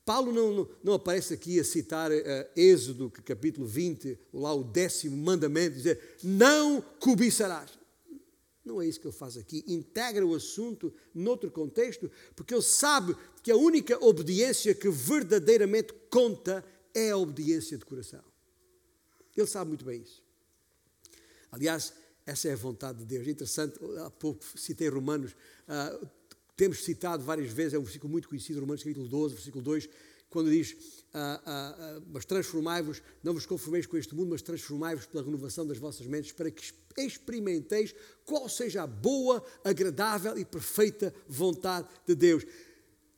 [0.05, 2.17] Paulo não, não, não aparece aqui a citar uh,
[2.57, 7.80] Êxodo, capítulo 20, lá o décimo mandamento, dizer: Não cobiçarás.
[8.64, 9.64] Não é isso que ele faz aqui.
[9.66, 16.64] Integra o assunto noutro contexto, porque ele sabe que a única obediência que verdadeiramente conta
[16.94, 18.23] é a obediência de coração.
[19.37, 20.23] Ele sabe muito bem isso.
[21.51, 21.94] Aliás,
[22.27, 23.27] essa é a vontade de Deus.
[23.27, 26.07] Interessante, há pouco citei Romanos, uh,
[26.57, 29.88] temos citado várias vezes, é um versículo muito conhecido, Romanos capítulo 12, versículo 2,
[30.31, 30.77] quando diz:
[31.12, 35.66] ah, ah, ah, Mas transformai-vos, não vos conformeis com este mundo, mas transformai-vos pela renovação
[35.66, 42.14] das vossas mentes, para que experimenteis qual seja a boa, agradável e perfeita vontade de
[42.14, 42.47] Deus.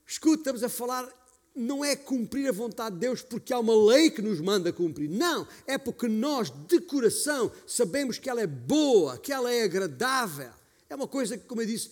[0.06, 1.22] Escuta, estamos a falar
[1.54, 5.08] não é cumprir a vontade de Deus porque há uma lei que nos manda cumprir.
[5.08, 10.61] Não, é porque nós, de coração, sabemos que ela é boa, que ela é agradável.
[10.92, 11.90] É uma coisa que, como eu disse,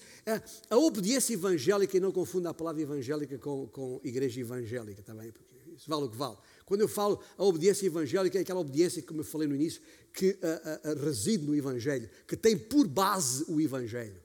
[0.68, 5.54] a, obediência evangélica, e não confunda a palavra evangélica com, com igreja evangélica, também, porque
[5.74, 6.36] isso vale o que vale.
[6.66, 9.80] Quando eu falo a obediência evangélica, é aquela obediência, como eu falei no início,
[10.12, 14.20] que a, a, a reside no Evangelho, que tem por base o Evangelho.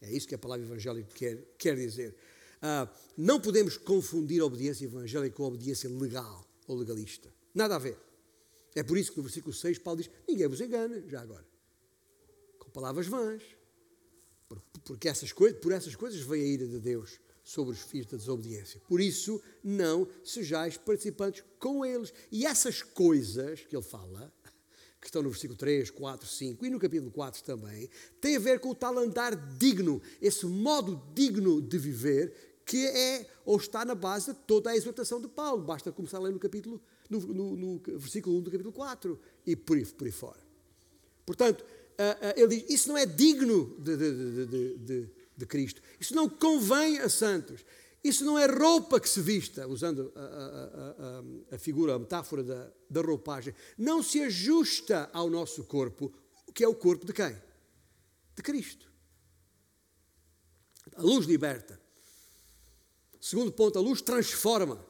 [0.00, 2.14] É isso que a palavra evangélica quer, quer dizer.
[2.62, 7.28] Ah, não podemos confundir a obediência evangélica com a obediência legal ou legalista.
[7.52, 7.98] Nada a ver.
[8.76, 11.44] É por isso que no versículo 6 Paulo diz: Ninguém vos engana, já agora.
[12.60, 13.57] Com palavras vãs.
[14.84, 18.16] Porque essas coisas, por essas coisas vem a ira de Deus sobre os filhos da
[18.16, 18.80] desobediência.
[18.88, 22.12] Por isso, não sejais participantes com eles.
[22.30, 24.32] E essas coisas que ele fala,
[25.00, 27.88] que estão no versículo 3, 4, 5 e no capítulo 4 também,
[28.20, 33.26] têm a ver com o tal andar digno, esse modo digno de viver que é
[33.46, 35.64] ou está na base de toda a exortação de Paulo.
[35.64, 39.56] Basta começar a ler no capítulo, no, no, no versículo 1 do capítulo 4 e
[39.56, 40.48] por aí, por aí fora.
[41.24, 41.64] Portanto,
[42.36, 45.82] ele diz: Isso não é digno de, de, de, de, Cristo.
[45.98, 47.64] Isso não convém a santos.
[48.02, 52.44] Isso não é roupa que se vista, usando a, a, a, a figura, a metáfora
[52.44, 53.52] da, da roupagem.
[53.76, 56.12] Não se ajusta ao nosso corpo,
[56.54, 57.36] que é o corpo de quem?
[58.36, 58.88] De Cristo.
[60.94, 61.80] A luz liberta.
[63.20, 64.86] Segundo ponto, a luz transforma.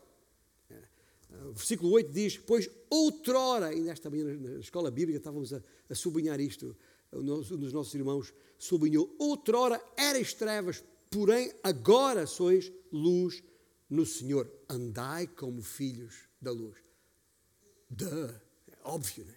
[1.46, 5.94] O versículo 8 diz: Pois outrora, e nesta manhã na escola bíblica estávamos a, a
[5.94, 6.76] sublinhar isto,
[7.12, 13.42] um dos nossos irmãos sublinhou: Outrora erais trevas, porém agora sois luz
[13.88, 14.50] no Senhor.
[14.68, 16.76] Andai como filhos da luz.
[17.88, 18.28] Duh,
[18.68, 19.34] é óbvio, né?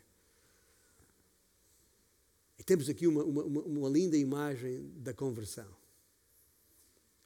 [2.60, 5.67] E temos aqui uma, uma, uma linda imagem da conversão.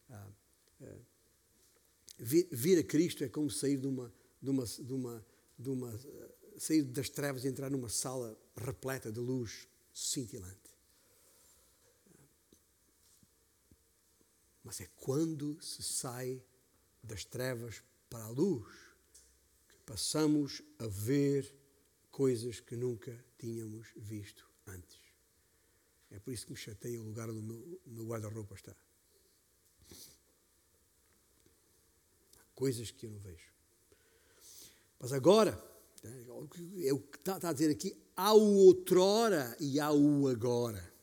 [0.10, 0.27] Ah,
[0.81, 0.95] ah,
[2.17, 5.25] Vir, vir a Cristo é como sair de uma, de uma, de uma,
[5.60, 5.99] de uma
[6.58, 10.75] sair das trevas e entrar numa sala repleta de luz cintilante.
[14.63, 16.43] Mas é quando se sai
[17.01, 18.67] das trevas para a luz
[19.69, 21.53] que passamos a ver
[22.12, 24.99] coisas que nunca tínhamos visto antes.
[26.12, 28.75] É por isso que me chateia o lugar onde o meu, meu guarda-roupa está.
[32.55, 33.51] coisas que eu não vejo.
[34.97, 35.62] Mas agora,
[36.84, 40.94] é o que está a dizer aqui, há o outrora e há o agora.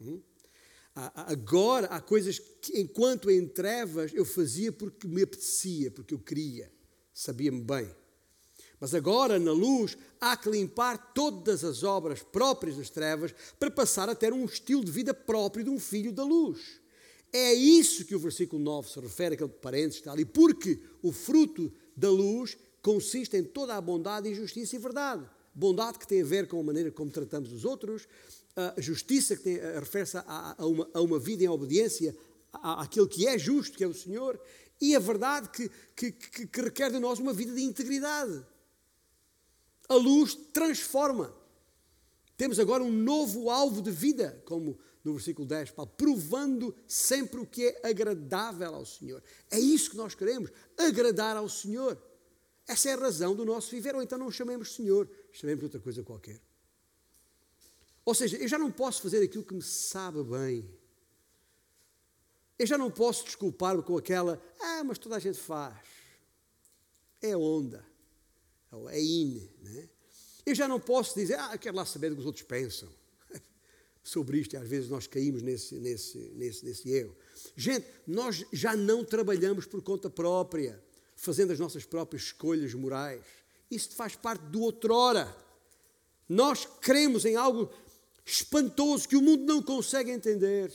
[0.00, 0.20] Hum?
[0.94, 6.70] Agora há coisas que, enquanto em trevas, eu fazia porque me apetecia, porque eu queria,
[7.14, 7.90] sabia-me bem.
[8.78, 14.08] Mas agora, na luz, há que limpar todas as obras próprias das trevas para passar
[14.08, 16.80] a ter um estilo de vida próprio de um filho da luz.
[17.32, 21.72] É isso que o versículo 9 se refere, aquele parênteses está ali, porque o fruto
[21.96, 25.24] da luz consiste em toda a bondade e justiça e verdade.
[25.54, 28.08] Bondade que tem a ver com a maneira como tratamos os outros,
[28.56, 32.14] a justiça que refere-se a, a, uma, a, uma, vida em obediência
[32.52, 34.38] àquilo que é justo, que é o Senhor,
[34.80, 38.44] e a verdade que, que, que, que requer de nós uma vida de integridade.
[39.88, 41.34] A luz transforma.
[42.36, 47.46] Temos agora um novo alvo de vida, como no versículo 10, Paulo, provando sempre o
[47.46, 49.22] que é agradável ao Senhor.
[49.50, 52.00] É isso que nós queremos, agradar ao Senhor.
[52.66, 56.02] Essa é a razão do nosso viver, ou então não chamemos Senhor, chamemos outra coisa
[56.02, 56.40] qualquer.
[58.04, 60.68] Ou seja, eu já não posso fazer aquilo que me sabe bem.
[62.58, 65.78] Eu já não posso desculpar-me com aquela, ah, mas toda a gente faz.
[67.20, 67.84] É onda,
[68.88, 69.48] é in.
[69.60, 69.88] Né?
[70.44, 72.88] Eu já não posso dizer, ah, quero lá saber do que os outros pensam
[74.02, 77.16] sobre isto e às vezes nós caímos nesse, nesse, nesse, nesse erro.
[77.56, 80.82] Gente, nós já não trabalhamos por conta própria,
[81.22, 83.22] fazendo as nossas próprias escolhas morais.
[83.70, 85.32] Isso faz parte do outrora.
[86.28, 87.70] Nós cremos em algo
[88.26, 90.72] espantoso que o mundo não consegue entender.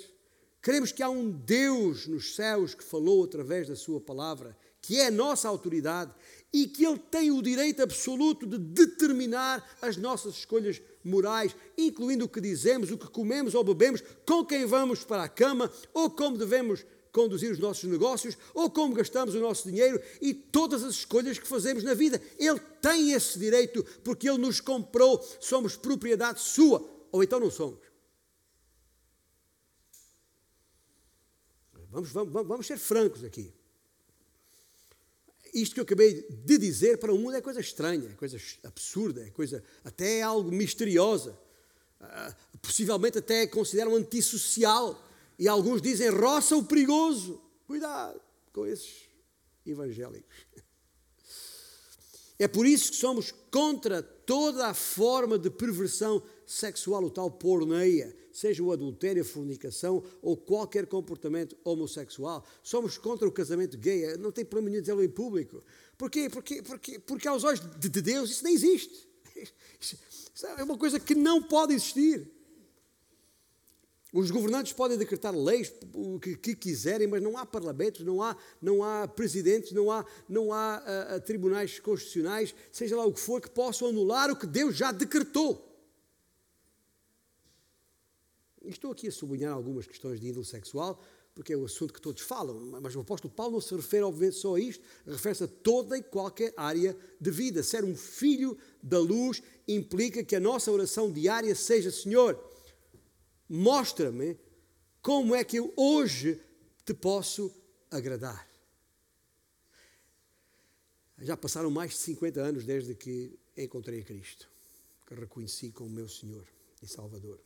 [0.62, 5.08] Cremos que há um Deus nos céus que falou através da Sua palavra, que é
[5.08, 6.14] a nossa autoridade
[6.54, 12.30] e que Ele tem o direito absoluto de determinar as nossas escolhas morais, incluindo o
[12.30, 16.38] que dizemos, o que comemos ou bebemos, com quem vamos para a cama, ou como
[16.38, 16.86] devemos
[17.18, 21.48] conduzir os nossos negócios, ou como gastamos o nosso dinheiro e todas as escolhas que
[21.48, 22.22] fazemos na vida.
[22.38, 27.80] Ele tem esse direito porque Ele nos comprou, somos propriedade sua, ou então não somos.
[31.90, 33.52] Vamos, vamos, vamos ser francos aqui.
[35.52, 39.26] isto que eu acabei de dizer para o mundo é coisa estranha, é coisa absurda,
[39.26, 41.36] é coisa até algo misteriosa.
[42.00, 45.07] Uh, possivelmente até consideram antissocial.
[45.38, 47.42] E alguns dizem roça o perigoso.
[47.66, 48.20] Cuidado
[48.52, 49.08] com esses
[49.66, 50.36] evangélicos.
[52.40, 58.16] É por isso que somos contra toda a forma de perversão sexual, o tal porneia,
[58.32, 62.46] seja o adultério, a fornicação ou qualquer comportamento homossexual.
[62.62, 65.64] Somos contra o casamento gay, não tem problema nenhum dizê-lo em público.
[65.98, 66.30] Porquê?
[66.30, 69.08] Porque, porque, porque aos olhos de Deus isso nem existe.
[69.80, 72.32] Isso é uma coisa que não pode existir.
[74.18, 75.72] Os governantes podem decretar leis
[76.20, 80.52] que, que, quiserem, mas não há parlamentos, não há, não há presidentes, não há, não
[80.52, 84.48] há uh, uh, tribunais constitucionais, seja lá o que for, que possam anular o que
[84.48, 85.64] Deus já decretou.
[88.66, 91.00] Estou aqui a sublinhar algumas questões de índole sexual,
[91.36, 94.38] porque é o assunto que todos falam, mas o apóstolo Paulo não se refere, obviamente,
[94.38, 97.62] só a isto, refere-se a toda e qualquer área de vida.
[97.62, 102.47] Ser um filho da luz implica que a nossa oração diária seja: Senhor,
[103.50, 104.38] mostra-me
[105.02, 106.42] como é que eu hoje
[106.86, 107.54] te posso
[107.90, 108.48] agradar.
[111.20, 114.48] Já passaram mais de 50 anos desde que encontrei a Cristo,
[115.06, 116.46] que reconheci como meu Senhor
[116.82, 117.40] e Salvador.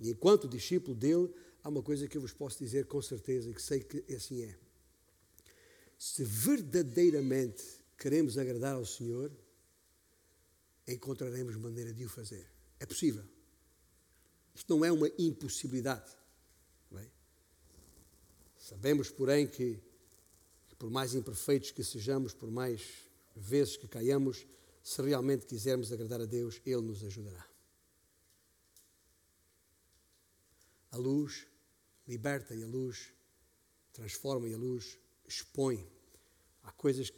[0.00, 1.32] E enquanto discípulo dele,
[1.62, 4.42] há uma coisa que eu vos posso dizer com certeza e que sei que assim
[4.42, 4.56] é.
[5.98, 7.62] Se verdadeiramente
[7.98, 9.30] queremos agradar ao Senhor,
[10.88, 12.50] encontraremos maneira de o fazer.
[12.80, 13.24] É possível.
[14.54, 16.10] Isto não é uma impossibilidade.
[16.90, 17.10] Bem?
[18.58, 19.82] Sabemos, porém, que,
[20.68, 22.82] que por mais imperfeitos que sejamos, por mais
[23.34, 24.46] vezes que caiamos,
[24.82, 27.46] se realmente quisermos agradar a Deus, Ele nos ajudará.
[30.90, 31.46] A luz
[32.06, 33.14] liberta e a luz
[33.92, 35.86] transforma e a luz expõe.
[36.62, 37.12] Há coisas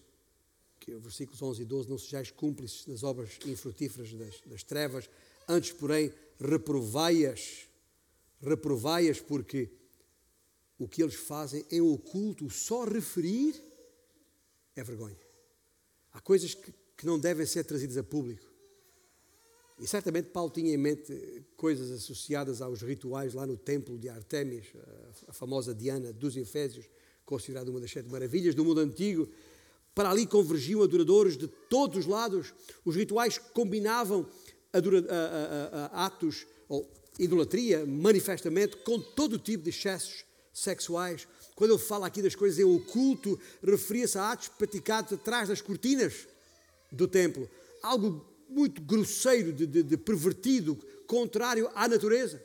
[0.79, 5.09] que, versículos 11 e 12, não sejais cúmplices nas obras infrutíferas das, das trevas,
[5.49, 7.69] antes, porém, reprovai-as,
[8.41, 9.71] reprovai-as porque
[10.79, 13.55] o que eles fazem em oculto, só referir
[14.75, 15.17] é vergonha.
[16.13, 18.53] Há coisas que, que não devem ser trazidas a público.
[19.79, 24.67] E certamente Paulo tinha em mente coisas associadas aos rituais lá no templo de Artemis,
[25.27, 26.87] a famosa Diana dos Efésios,
[27.25, 29.29] considerada uma das sete maravilhas do mundo antigo.
[29.95, 32.53] Para ali convergiam adoradores de todos os lados.
[32.85, 34.29] Os rituais combinavam
[34.79, 41.29] a, a, a, atos ou idolatria, manifestamente, com todo tipo de excessos sexuais.
[41.55, 46.27] Quando ele fala aqui das coisas em oculto, referia-se a atos praticados atrás das cortinas
[46.91, 47.49] do templo.
[47.83, 52.43] Algo muito grosseiro, de, de, de pervertido, contrário à natureza.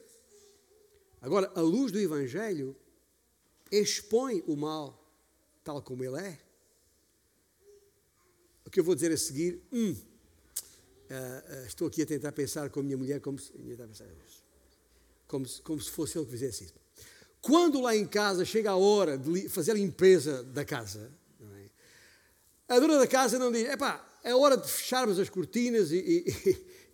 [1.22, 2.76] Agora, a luz do Evangelho
[3.72, 5.00] expõe o mal
[5.64, 6.40] tal como ele é.
[8.66, 9.96] O que eu vou dizer a seguir, hum,
[11.10, 13.51] uh, uh, estou aqui a tentar pensar com a minha mulher como se,
[15.28, 16.74] como se, como se fosse ele que fizesse isso.
[17.41, 22.74] Quando lá em casa chega a hora de fazer a limpeza da casa, é?
[22.76, 25.97] a dona da casa não diz, epá, é hora de fecharmos as cortinas e,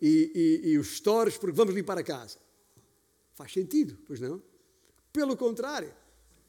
[0.00, 2.38] e, e, os stores porque vamos limpar a casa.
[3.34, 4.42] Faz sentido, pois não?
[5.12, 5.92] Pelo contrário,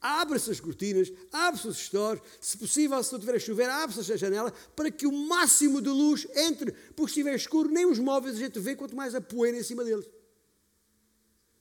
[0.02, 4.18] abre-se as cortinas, abre-se os stores, se possível, se não tiver a chover, abre-se a
[4.18, 8.36] janela para que o máximo de luz entre, porque se estiver escuro, nem os móveis
[8.36, 10.06] a gente vê, quanto mais a poeira em cima deles.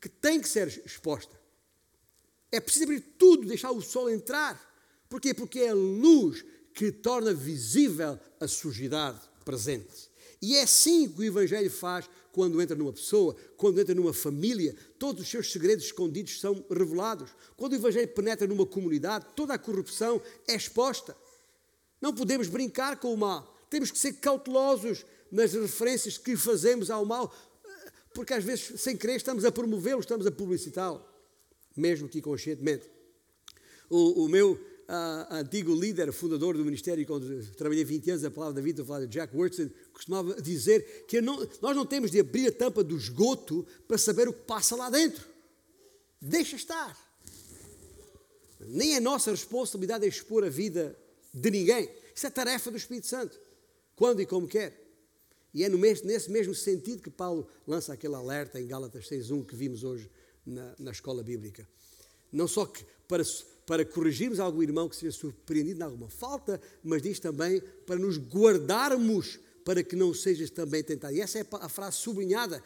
[0.00, 1.34] Que tem que ser exposta.
[2.52, 4.60] É preciso abrir tudo, deixar o sol entrar.
[5.08, 5.34] Porquê?
[5.34, 10.10] Porque é a luz que torna visível a sujidade presente.
[10.40, 14.76] E é assim que o Evangelho faz quando entra numa pessoa, quando entra numa família,
[14.98, 17.30] todos os seus segredos escondidos são revelados.
[17.56, 21.16] Quando o Evangelho penetra numa comunidade, toda a corrupção é exposta.
[21.98, 23.58] Não podemos brincar com o mal.
[23.70, 27.34] Temos que ser cautelosos nas referências que fazemos ao mal,
[28.12, 31.02] porque às vezes, sem querer, estamos a promovê-lo, estamos a publicitá-lo,
[31.74, 32.84] mesmo que inconscientemente.
[33.88, 38.54] O, o meu uh, antigo líder, fundador do ministério, quando trabalhei 20 anos, a palavra
[38.54, 42.20] da vida, a palavra de Jack Wurtson, costumava dizer que não, nós não temos de
[42.20, 45.26] abrir a tampa do esgoto para saber o que passa lá dentro.
[46.20, 46.96] Deixa estar.
[48.60, 50.96] Nem é nossa responsabilidade expor a vida
[51.32, 51.90] de ninguém.
[52.14, 53.38] Isso é tarefa do Espírito Santo,
[53.94, 54.82] quando e como quer.
[55.52, 59.84] E é nesse mesmo sentido que Paulo lança aquele alerta em Gálatas 6.1 que vimos
[59.84, 60.10] hoje
[60.44, 61.66] na, na escola bíblica.
[62.32, 63.22] Não só que para
[63.66, 68.16] para corrigirmos algum irmão que seja surpreendido em alguma falta, mas diz também para nos
[68.16, 71.12] guardarmos para que não sejas também tentado.
[71.12, 72.62] E essa é a frase sublinhada.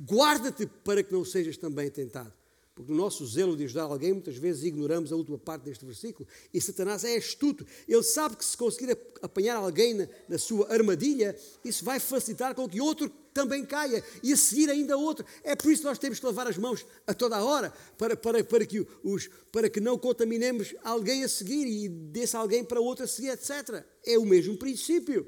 [0.00, 2.32] Guarda-te para que não sejas também tentado.
[2.78, 6.28] Porque no nosso zelo de ajudar alguém, muitas vezes ignoramos a última parte deste versículo.
[6.54, 7.66] E Satanás é astuto.
[7.88, 12.68] Ele sabe que se conseguir apanhar alguém na, na sua armadilha, isso vai facilitar com
[12.68, 15.26] que outro também caia e a seguir ainda outro.
[15.42, 18.16] É por isso que nós temos que lavar as mãos a toda a hora, para,
[18.16, 22.80] para, para, que, os, para que não contaminemos alguém a seguir e desse alguém para
[22.80, 23.84] outro a seguir, etc.
[24.06, 25.26] É o mesmo princípio.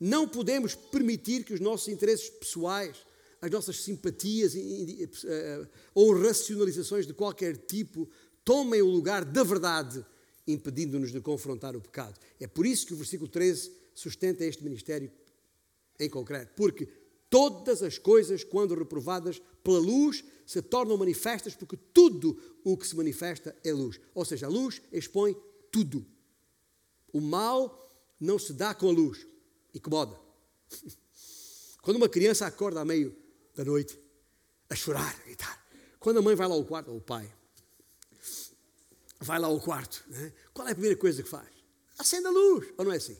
[0.00, 2.96] Não podemos permitir que os nossos interesses pessoais,
[3.40, 8.08] as nossas simpatias eh, ou racionalizações de qualquer tipo
[8.44, 10.04] tomem o lugar da verdade,
[10.46, 12.18] impedindo-nos de confrontar o pecado.
[12.38, 15.10] É por isso que o versículo 13 sustenta este ministério
[15.98, 16.88] em concreto, porque
[17.28, 22.96] todas as coisas, quando reprovadas pela luz, se tornam manifestas, porque tudo o que se
[22.96, 24.00] manifesta é luz.
[24.14, 25.36] Ou seja, a luz expõe
[25.70, 26.04] tudo.
[27.12, 27.88] O mal
[28.18, 29.26] não se dá com a luz,
[29.74, 30.18] incomoda.
[31.82, 33.16] Quando uma criança acorda à meio
[33.54, 33.98] da noite
[34.68, 35.66] a chorar, a gritar,
[35.98, 37.30] quando a mãe vai lá ao quarto, ou o pai,
[39.20, 40.32] vai lá ao quarto, né?
[40.54, 41.48] qual é a primeira coisa que faz?
[41.98, 43.16] Acende a luz, ou não é assim?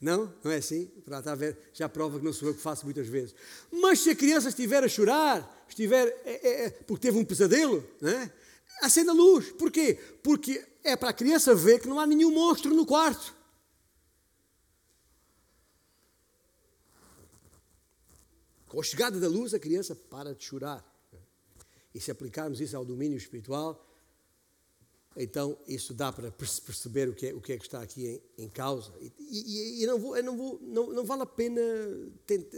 [0.00, 0.34] Não?
[0.42, 0.90] Não é assim?
[1.10, 3.34] A ver, já prova que não sou eu que faço muitas vezes.
[3.70, 7.86] Mas se a criança estiver a chorar, estiver é, é, é porque teve um pesadelo,
[8.00, 8.32] né?
[8.80, 9.52] acenda a luz.
[9.52, 9.98] Porquê?
[10.22, 13.34] Porque é para a criança ver que não há nenhum monstro no quarto.
[18.70, 20.86] Com a chegada da luz, a criança para de chorar.
[21.92, 23.84] E se aplicarmos isso ao domínio espiritual,
[25.16, 28.44] então isso dá para perceber o que é, o que, é que está aqui em,
[28.44, 28.92] em causa.
[29.00, 31.60] E, e, e, não, vou, não, vou, não, não vale a pena
[32.24, 32.56] tentar.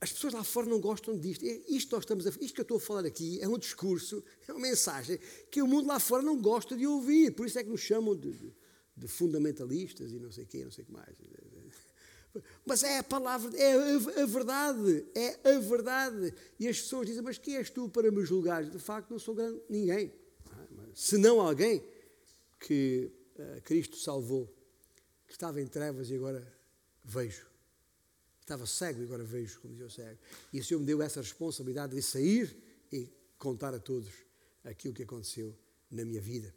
[0.00, 1.44] As pessoas lá fora não gostam disto.
[1.44, 4.52] Isto, nós estamos a, isto que eu estou a falar aqui é um discurso, é
[4.52, 5.18] uma mensagem
[5.50, 7.32] que o mundo lá fora não gosta de ouvir.
[7.32, 8.54] Por isso é que nos chamam de, de,
[8.96, 11.16] de fundamentalistas e não sei o quê, não sei o que mais.
[12.64, 16.34] Mas é a palavra, é a, a, verdade, é a verdade.
[16.58, 18.64] E as pessoas dizem, mas quem és tu para me julgar?
[18.64, 20.12] De facto, não sou grande, ninguém
[20.94, 21.82] senão alguém
[22.58, 24.46] que uh, Cristo salvou,
[25.26, 26.46] que estava em trevas e agora
[27.04, 27.46] vejo.
[28.40, 30.18] Estava cego e agora vejo, como dizia o cego.
[30.52, 32.56] E o Senhor me deu essa responsabilidade de sair
[32.92, 33.08] e
[33.38, 34.12] contar a todos
[34.64, 35.56] aquilo que aconteceu
[35.90, 36.54] na minha vida.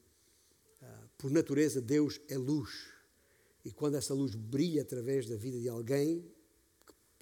[0.81, 2.92] Uh, por natureza, Deus é luz.
[3.63, 6.23] E quando essa luz brilha através da vida de alguém,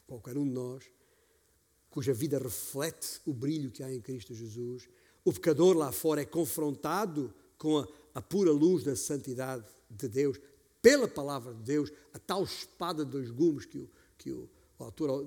[0.07, 0.83] qualquer um de nós,
[1.89, 4.89] cuja vida reflete o brilho que há em Cristo Jesus,
[5.23, 10.39] o pecador lá fora é confrontado com a, a pura luz da santidade de Deus,
[10.81, 14.83] pela palavra de Deus, a tal espada de dois gumes que o, que o, o
[14.83, 15.25] autor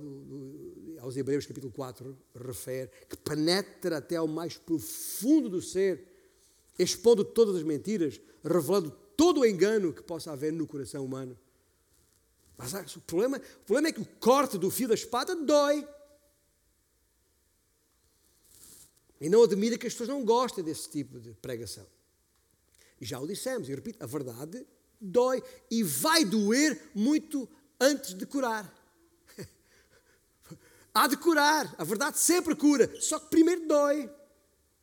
[0.98, 6.08] aos Hebreus capítulo 4 refere, que penetra até ao mais profundo do ser,
[6.76, 11.38] expondo todas as mentiras, revelando todo o engano que possa haver no coração humano.
[12.56, 15.86] Mas o problema, o problema é que o corte do fio da espada dói.
[19.20, 21.86] E não admira que as pessoas não gostem desse tipo de pregação.
[23.00, 24.66] E já o dissemos, e repito, a verdade
[25.00, 27.48] dói e vai doer muito
[27.80, 28.72] antes de curar.
[30.94, 34.10] Há de curar, a verdade sempre cura, só que primeiro dói.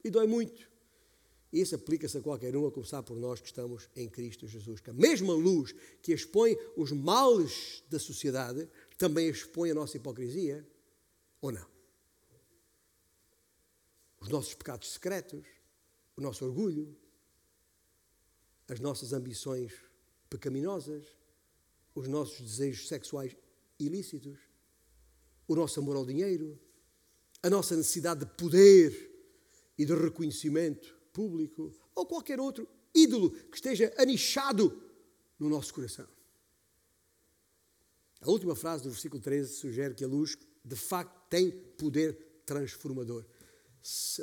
[0.03, 0.70] E dói muito.
[1.51, 4.79] Isso aplica-se a qualquer um, a começar por nós que estamos em Cristo Jesus.
[4.79, 10.65] Que a mesma luz que expõe os males da sociedade também expõe a nossa hipocrisia,
[11.41, 11.71] ou não?
[14.21, 15.43] os nossos pecados secretos,
[16.15, 16.95] o nosso orgulho,
[18.67, 19.73] as nossas ambições
[20.29, 21.03] pecaminosas,
[21.95, 23.35] os nossos desejos sexuais
[23.79, 24.37] ilícitos,
[25.47, 26.57] o nosso amor ao dinheiro,
[27.41, 29.09] a nossa necessidade de poder
[29.77, 34.81] e de reconhecimento público ou qualquer outro ídolo que esteja anichado
[35.39, 36.07] no nosso coração.
[38.21, 43.25] A última frase do versículo 13 sugere que a luz, de facto, tem poder transformador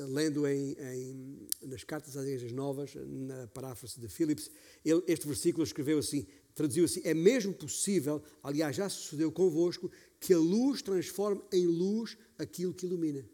[0.09, 4.51] lendo em, em, nas cartas às igrejas novas, na paráfrase de Phillips,
[4.85, 10.33] ele, este versículo escreveu assim, traduziu assim, é mesmo possível, aliás já sucedeu convosco, que
[10.33, 13.25] a luz transforme em luz aquilo que ilumina.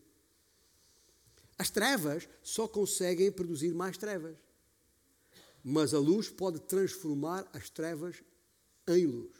[1.56, 4.36] As trevas só conseguem produzir mais trevas.
[5.62, 8.22] Mas a luz pode transformar as trevas
[8.88, 9.32] em luz.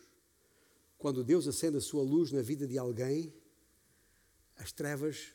[0.97, 3.35] Quando Deus acende a sua luz na vida de alguém,
[4.57, 5.35] as trevas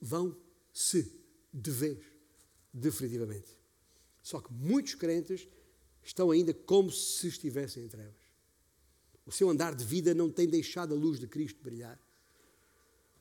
[0.00, 1.12] vão-se
[1.52, 2.04] de vez,
[2.72, 3.56] definitivamente.
[4.22, 5.46] Só que muitos crentes
[6.02, 8.28] estão ainda como se estivessem em trevas.
[9.24, 12.00] O seu andar de vida não tem deixado a luz de Cristo brilhar.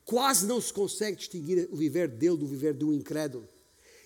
[0.07, 3.45] Quase não se consegue distinguir o viver dele do viver do incrédulo.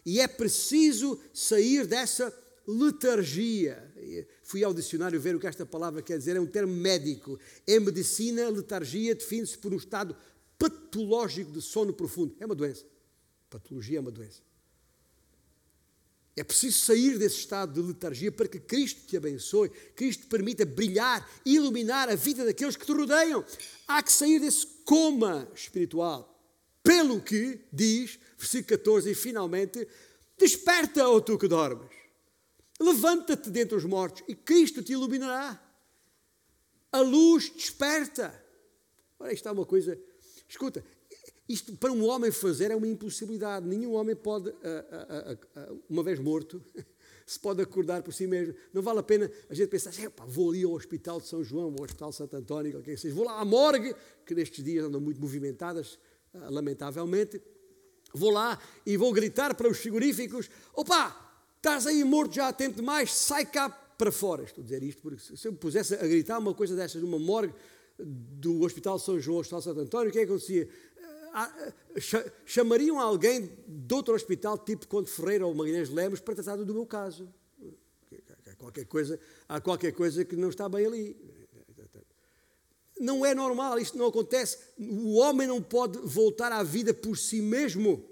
[0.04, 2.36] E é preciso sair dessa
[2.68, 3.94] letargia.
[4.42, 7.40] Fui ao dicionário ver o que esta palavra quer dizer, é um termo médico.
[7.68, 10.16] Em medicina, letargia define-se por um estado
[10.58, 12.36] patológico de sono profundo.
[12.40, 12.84] É uma doença.
[13.48, 14.42] Patologia é uma doença.
[16.42, 20.66] É preciso sair desse estado de letargia para que Cristo te abençoe, Cristo te permita
[20.66, 23.46] brilhar, iluminar a vida daqueles que te rodeiam.
[23.88, 26.44] Há que sair desse coma espiritual.
[26.82, 29.88] Pelo que diz, versículo 14, e finalmente,
[30.36, 31.92] desperta, ó tu que dormes.
[32.80, 35.64] Levanta-te dentre os mortos e Cristo te iluminará.
[36.92, 38.34] A luz desperta.
[39.20, 39.96] Ora, isto é uma coisa.
[40.50, 40.84] Escuta,
[41.52, 43.66] isto para um homem fazer é uma impossibilidade.
[43.66, 44.54] Nenhum homem pode,
[45.90, 46.62] uma vez morto,
[47.26, 48.54] se pode acordar por si mesmo.
[48.74, 49.92] Não vale a pena a gente pensar,
[50.28, 53.26] vou ali ao Hospital de São João, ao Hospital de Santo António, que seja, vou
[53.26, 53.96] lá à morgue,
[54.26, 55.98] que nestes dias andam muito movimentadas,
[56.34, 57.42] ah, lamentavelmente.
[58.14, 61.16] Vou lá e vou gritar para os frigoríficos: opa,
[61.58, 64.44] estás aí morto já há tempo demais, sai cá para fora.
[64.44, 67.20] Estou a dizer isto porque se eu me pusesse a gritar uma coisa destas numa
[67.20, 67.54] morgue
[68.04, 70.68] do Hospital de São João, Hospital de Santo António, o que é que acontecia?
[72.46, 76.86] Chamariam alguém de outro hospital, tipo Conde Ferreira ou Magalhães Lemos, para tratar do meu
[76.86, 77.28] caso.
[78.48, 81.18] Há qualquer, coisa, há qualquer coisa que não está bem ali.
[83.00, 84.60] Não é normal, isto não acontece.
[84.78, 88.06] O homem não pode voltar à vida por si mesmo,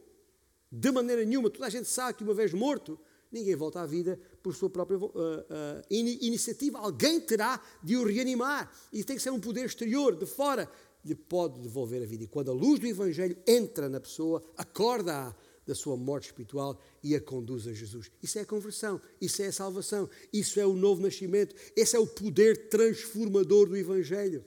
[0.71, 1.49] de maneira nenhuma.
[1.49, 2.99] Toda a gente sabe que uma vez morto,
[3.31, 5.43] ninguém volta à vida por sua própria uh, uh,
[5.89, 6.79] iniciativa.
[6.79, 8.71] Alguém terá de o reanimar.
[8.91, 10.67] E tem que ser um poder exterior, de fora
[11.03, 12.23] lhe pode devolver a vida.
[12.23, 15.35] E quando a luz do Evangelho entra na pessoa, acorda-a
[15.65, 18.11] da sua morte espiritual e a conduz a Jesus.
[18.23, 21.99] Isso é a conversão, isso é a salvação, isso é o novo nascimento, esse é
[21.99, 24.43] o poder transformador do Evangelho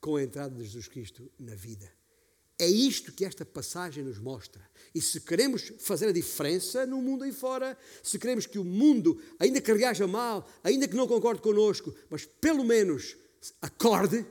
[0.00, 1.90] com a entrada de Jesus Cristo na vida.
[2.58, 4.62] É isto que esta passagem nos mostra.
[4.94, 9.20] E se queremos fazer a diferença no mundo aí fora, se queremos que o mundo,
[9.38, 13.16] ainda que reaja mal, ainda que não concorde connosco, mas pelo menos
[13.60, 14.26] acorde,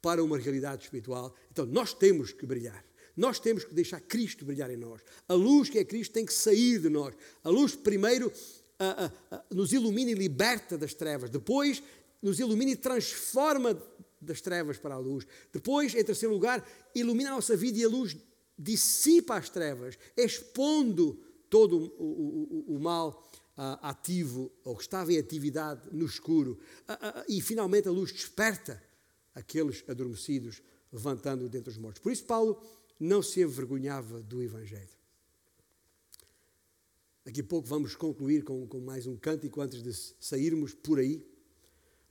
[0.00, 2.84] para uma realidade espiritual, então nós temos que brilhar.
[3.16, 5.00] Nós temos que deixar Cristo brilhar em nós.
[5.28, 7.14] A luz que é Cristo tem que sair de nós.
[7.42, 8.32] A luz, primeiro,
[8.78, 11.28] a, a, a, nos ilumina e liberta das trevas.
[11.28, 11.82] Depois,
[12.22, 13.76] nos ilumina e transforma
[14.20, 15.26] das trevas para a luz.
[15.52, 18.16] Depois, em terceiro lugar, ilumina a nossa vida e a luz
[18.56, 21.20] dissipa as trevas, expondo
[21.50, 23.28] todo o, o, o, o mal
[23.82, 26.56] ativo ou que estava em atividade no escuro.
[27.28, 28.80] E finalmente a luz desperta
[29.38, 30.60] aqueles adormecidos,
[30.92, 32.02] levantando dentre os mortos.
[32.02, 32.60] Por isso, Paulo
[32.98, 34.98] não se envergonhava do Evangelho.
[37.24, 41.24] Daqui a pouco vamos concluir com, com mais um cântico antes de sairmos por aí.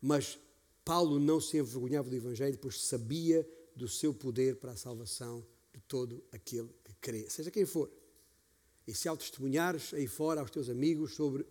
[0.01, 0.39] Mas
[0.85, 5.81] Paulo não se envergonhava do Evangelho, pois sabia do seu poder para a salvação de
[5.81, 7.91] todo aquele que crê, seja quem for.
[8.87, 11.45] E se ao testemunhares aí fora aos teus amigos sobre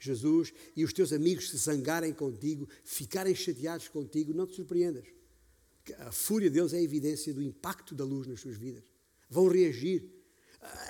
[0.00, 5.06] Jesus e os teus amigos se zangarem contigo, ficarem chateados contigo, não te surpreendas.
[5.98, 8.84] A fúria deles é a evidência do impacto da luz nas suas vidas.
[9.28, 10.08] Vão reagir.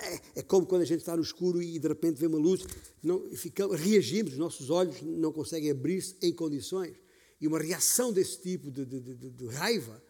[0.03, 2.65] É, é como quando a gente está no escuro e de repente vê uma luz,
[3.03, 6.97] não, fica, reagimos, os nossos olhos não conseguem abrir-se em condições.
[7.41, 10.03] E uma reação desse tipo de, de, de, de raiva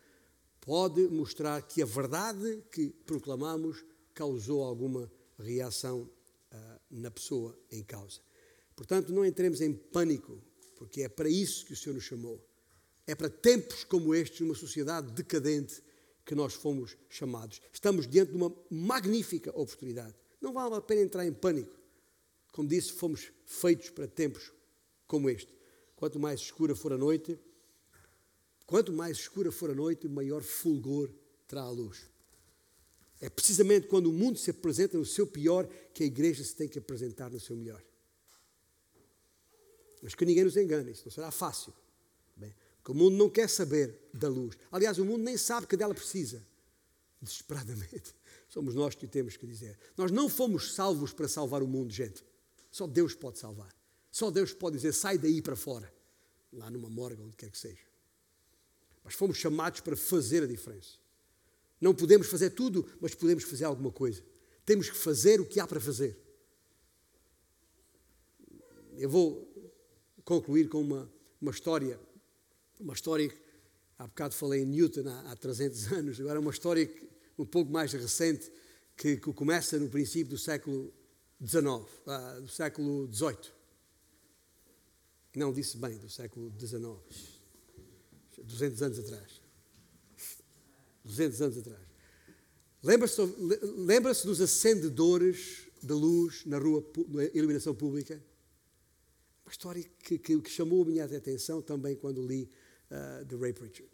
[0.61, 3.85] pode mostrar que a verdade que proclamamos
[4.15, 8.21] causou alguma reação uh, na pessoa em causa.
[8.81, 10.43] Portanto, não entremos em pânico,
[10.75, 12.43] porque é para isso que o Senhor nos chamou.
[13.07, 15.83] É para tempos como estes, numa sociedade decadente,
[16.25, 17.61] que nós fomos chamados.
[17.75, 20.15] Estamos diante de uma magnífica oportunidade.
[20.41, 21.79] Não vale a pena entrar em pânico.
[22.53, 24.51] Como disse, fomos feitos para tempos
[25.07, 25.55] como este.
[25.95, 27.39] Quanto mais escura for a noite,
[28.65, 31.11] quanto mais escura for a noite, maior fulgor
[31.47, 32.07] terá a luz.
[33.21, 36.67] É precisamente quando o mundo se apresenta no seu pior que a igreja se tem
[36.67, 37.85] que apresentar no seu melhor.
[40.03, 41.73] Mas que ninguém nos engane, isso não será fácil.
[42.37, 44.57] Bem, porque o mundo não quer saber da luz.
[44.73, 46.43] Aliás, o mundo nem sabe que dela precisa.
[47.21, 48.15] Desesperadamente.
[48.49, 49.79] Somos nós que o temos que dizer.
[49.97, 52.25] Nós não fomos salvos para salvar o mundo, gente.
[52.71, 53.75] Só Deus pode salvar.
[54.11, 55.93] Só Deus pode dizer: sai daí para fora.
[56.53, 57.85] Lá numa morga, onde quer que seja.
[59.05, 60.99] Mas fomos chamados para fazer a diferença.
[61.81, 64.23] Não podemos fazer tudo, mas podemos fazer alguma coisa.
[64.65, 66.19] Temos que fazer o que há para fazer.
[68.97, 69.50] Eu vou
[70.25, 71.11] concluir com uma,
[71.41, 71.99] uma história.
[72.79, 73.37] Uma história que
[73.99, 77.09] há bocado falei em Newton há, há 300 anos, agora uma história que,
[77.39, 78.51] um pouco mais recente
[78.97, 80.93] que, que, começa no princípio do século
[81.43, 83.53] XIX, uh, do século XVIII.
[85.37, 86.83] Não, disse bem, do século XIX.
[88.43, 89.41] 200 anos atrás.
[91.05, 91.81] 200 anos atrás.
[92.83, 93.21] Lembra-se
[93.77, 98.23] lembra dos acendedores de luz na rua, na iluminação pública?
[99.51, 102.49] Uma história que, que, que chamou a minha atenção também quando li
[102.89, 103.91] uh, de Ray Pritchard.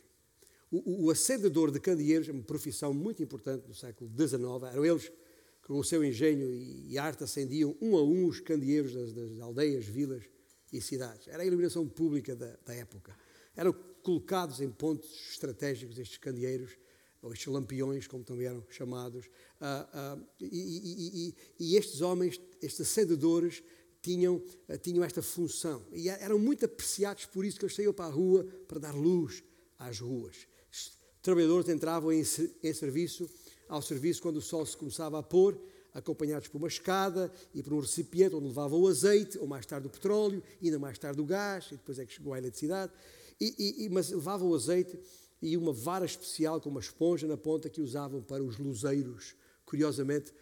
[0.71, 5.69] O o, acendedor de candeeiros, uma profissão muito importante no século XIX, eram eles que
[5.69, 9.87] com o seu engenho e arte acendiam um a um os candeeiros das, das aldeias,
[9.87, 10.25] vilas
[10.71, 11.27] e cidades.
[11.27, 13.17] Era a iluminação pública da, da época.
[13.57, 16.77] Eram colocados em pontos estratégicos estes candeeiros,
[17.23, 19.25] ou estes lampiões, como também eram chamados,
[19.59, 23.63] ah, ah, e, e, e, e, estes homens, estes acendedores,
[24.07, 25.85] tinham, ah, tinham esta função.
[25.93, 29.43] E eram muito apreciados por isso que eles saíam para a rua para dar luz
[29.77, 30.47] às ruas.
[30.71, 32.23] Os trabalhadores entravam em,
[32.63, 33.29] em serviço,
[33.69, 35.61] ao serviço quando o sol se começava a pôr,
[35.93, 39.89] acompanhados por uma escada e por um recipiente onde levavam o azeite, ou mais tarde
[39.89, 42.93] o petróleo, ainda mais tarde o gás, e depois é que chegou a eletricidade.
[43.41, 44.97] E, e, mas levavam o azeite
[45.43, 49.35] e uma vara especial com uma esponja na ponta que usavam para os luzeiros.
[49.65, 50.33] Curiosamente,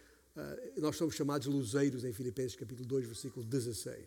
[0.77, 4.05] nós somos chamados luzeiros em Filipenses capítulo 2, versículo 16.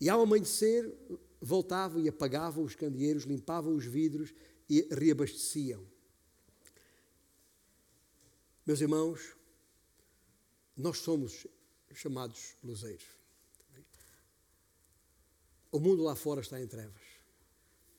[0.00, 0.92] E ao amanhecer,
[1.40, 4.34] voltavam e apagavam os candeeiros, limpavam os vidros
[4.68, 5.82] e reabasteciam.
[8.66, 9.36] Meus irmãos,
[10.76, 11.46] nós somos
[11.94, 13.06] chamados luzeiros.
[15.72, 17.02] O mundo lá fora está em trevas.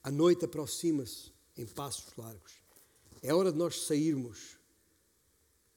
[0.04, 2.54] A noite aproxima-se em passos largos.
[3.22, 4.57] É hora de nós sairmos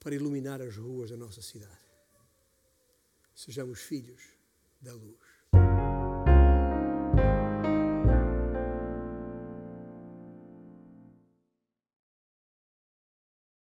[0.00, 1.78] para iluminar as ruas da nossa cidade.
[3.34, 4.22] Sejamos filhos
[4.80, 5.29] da luz.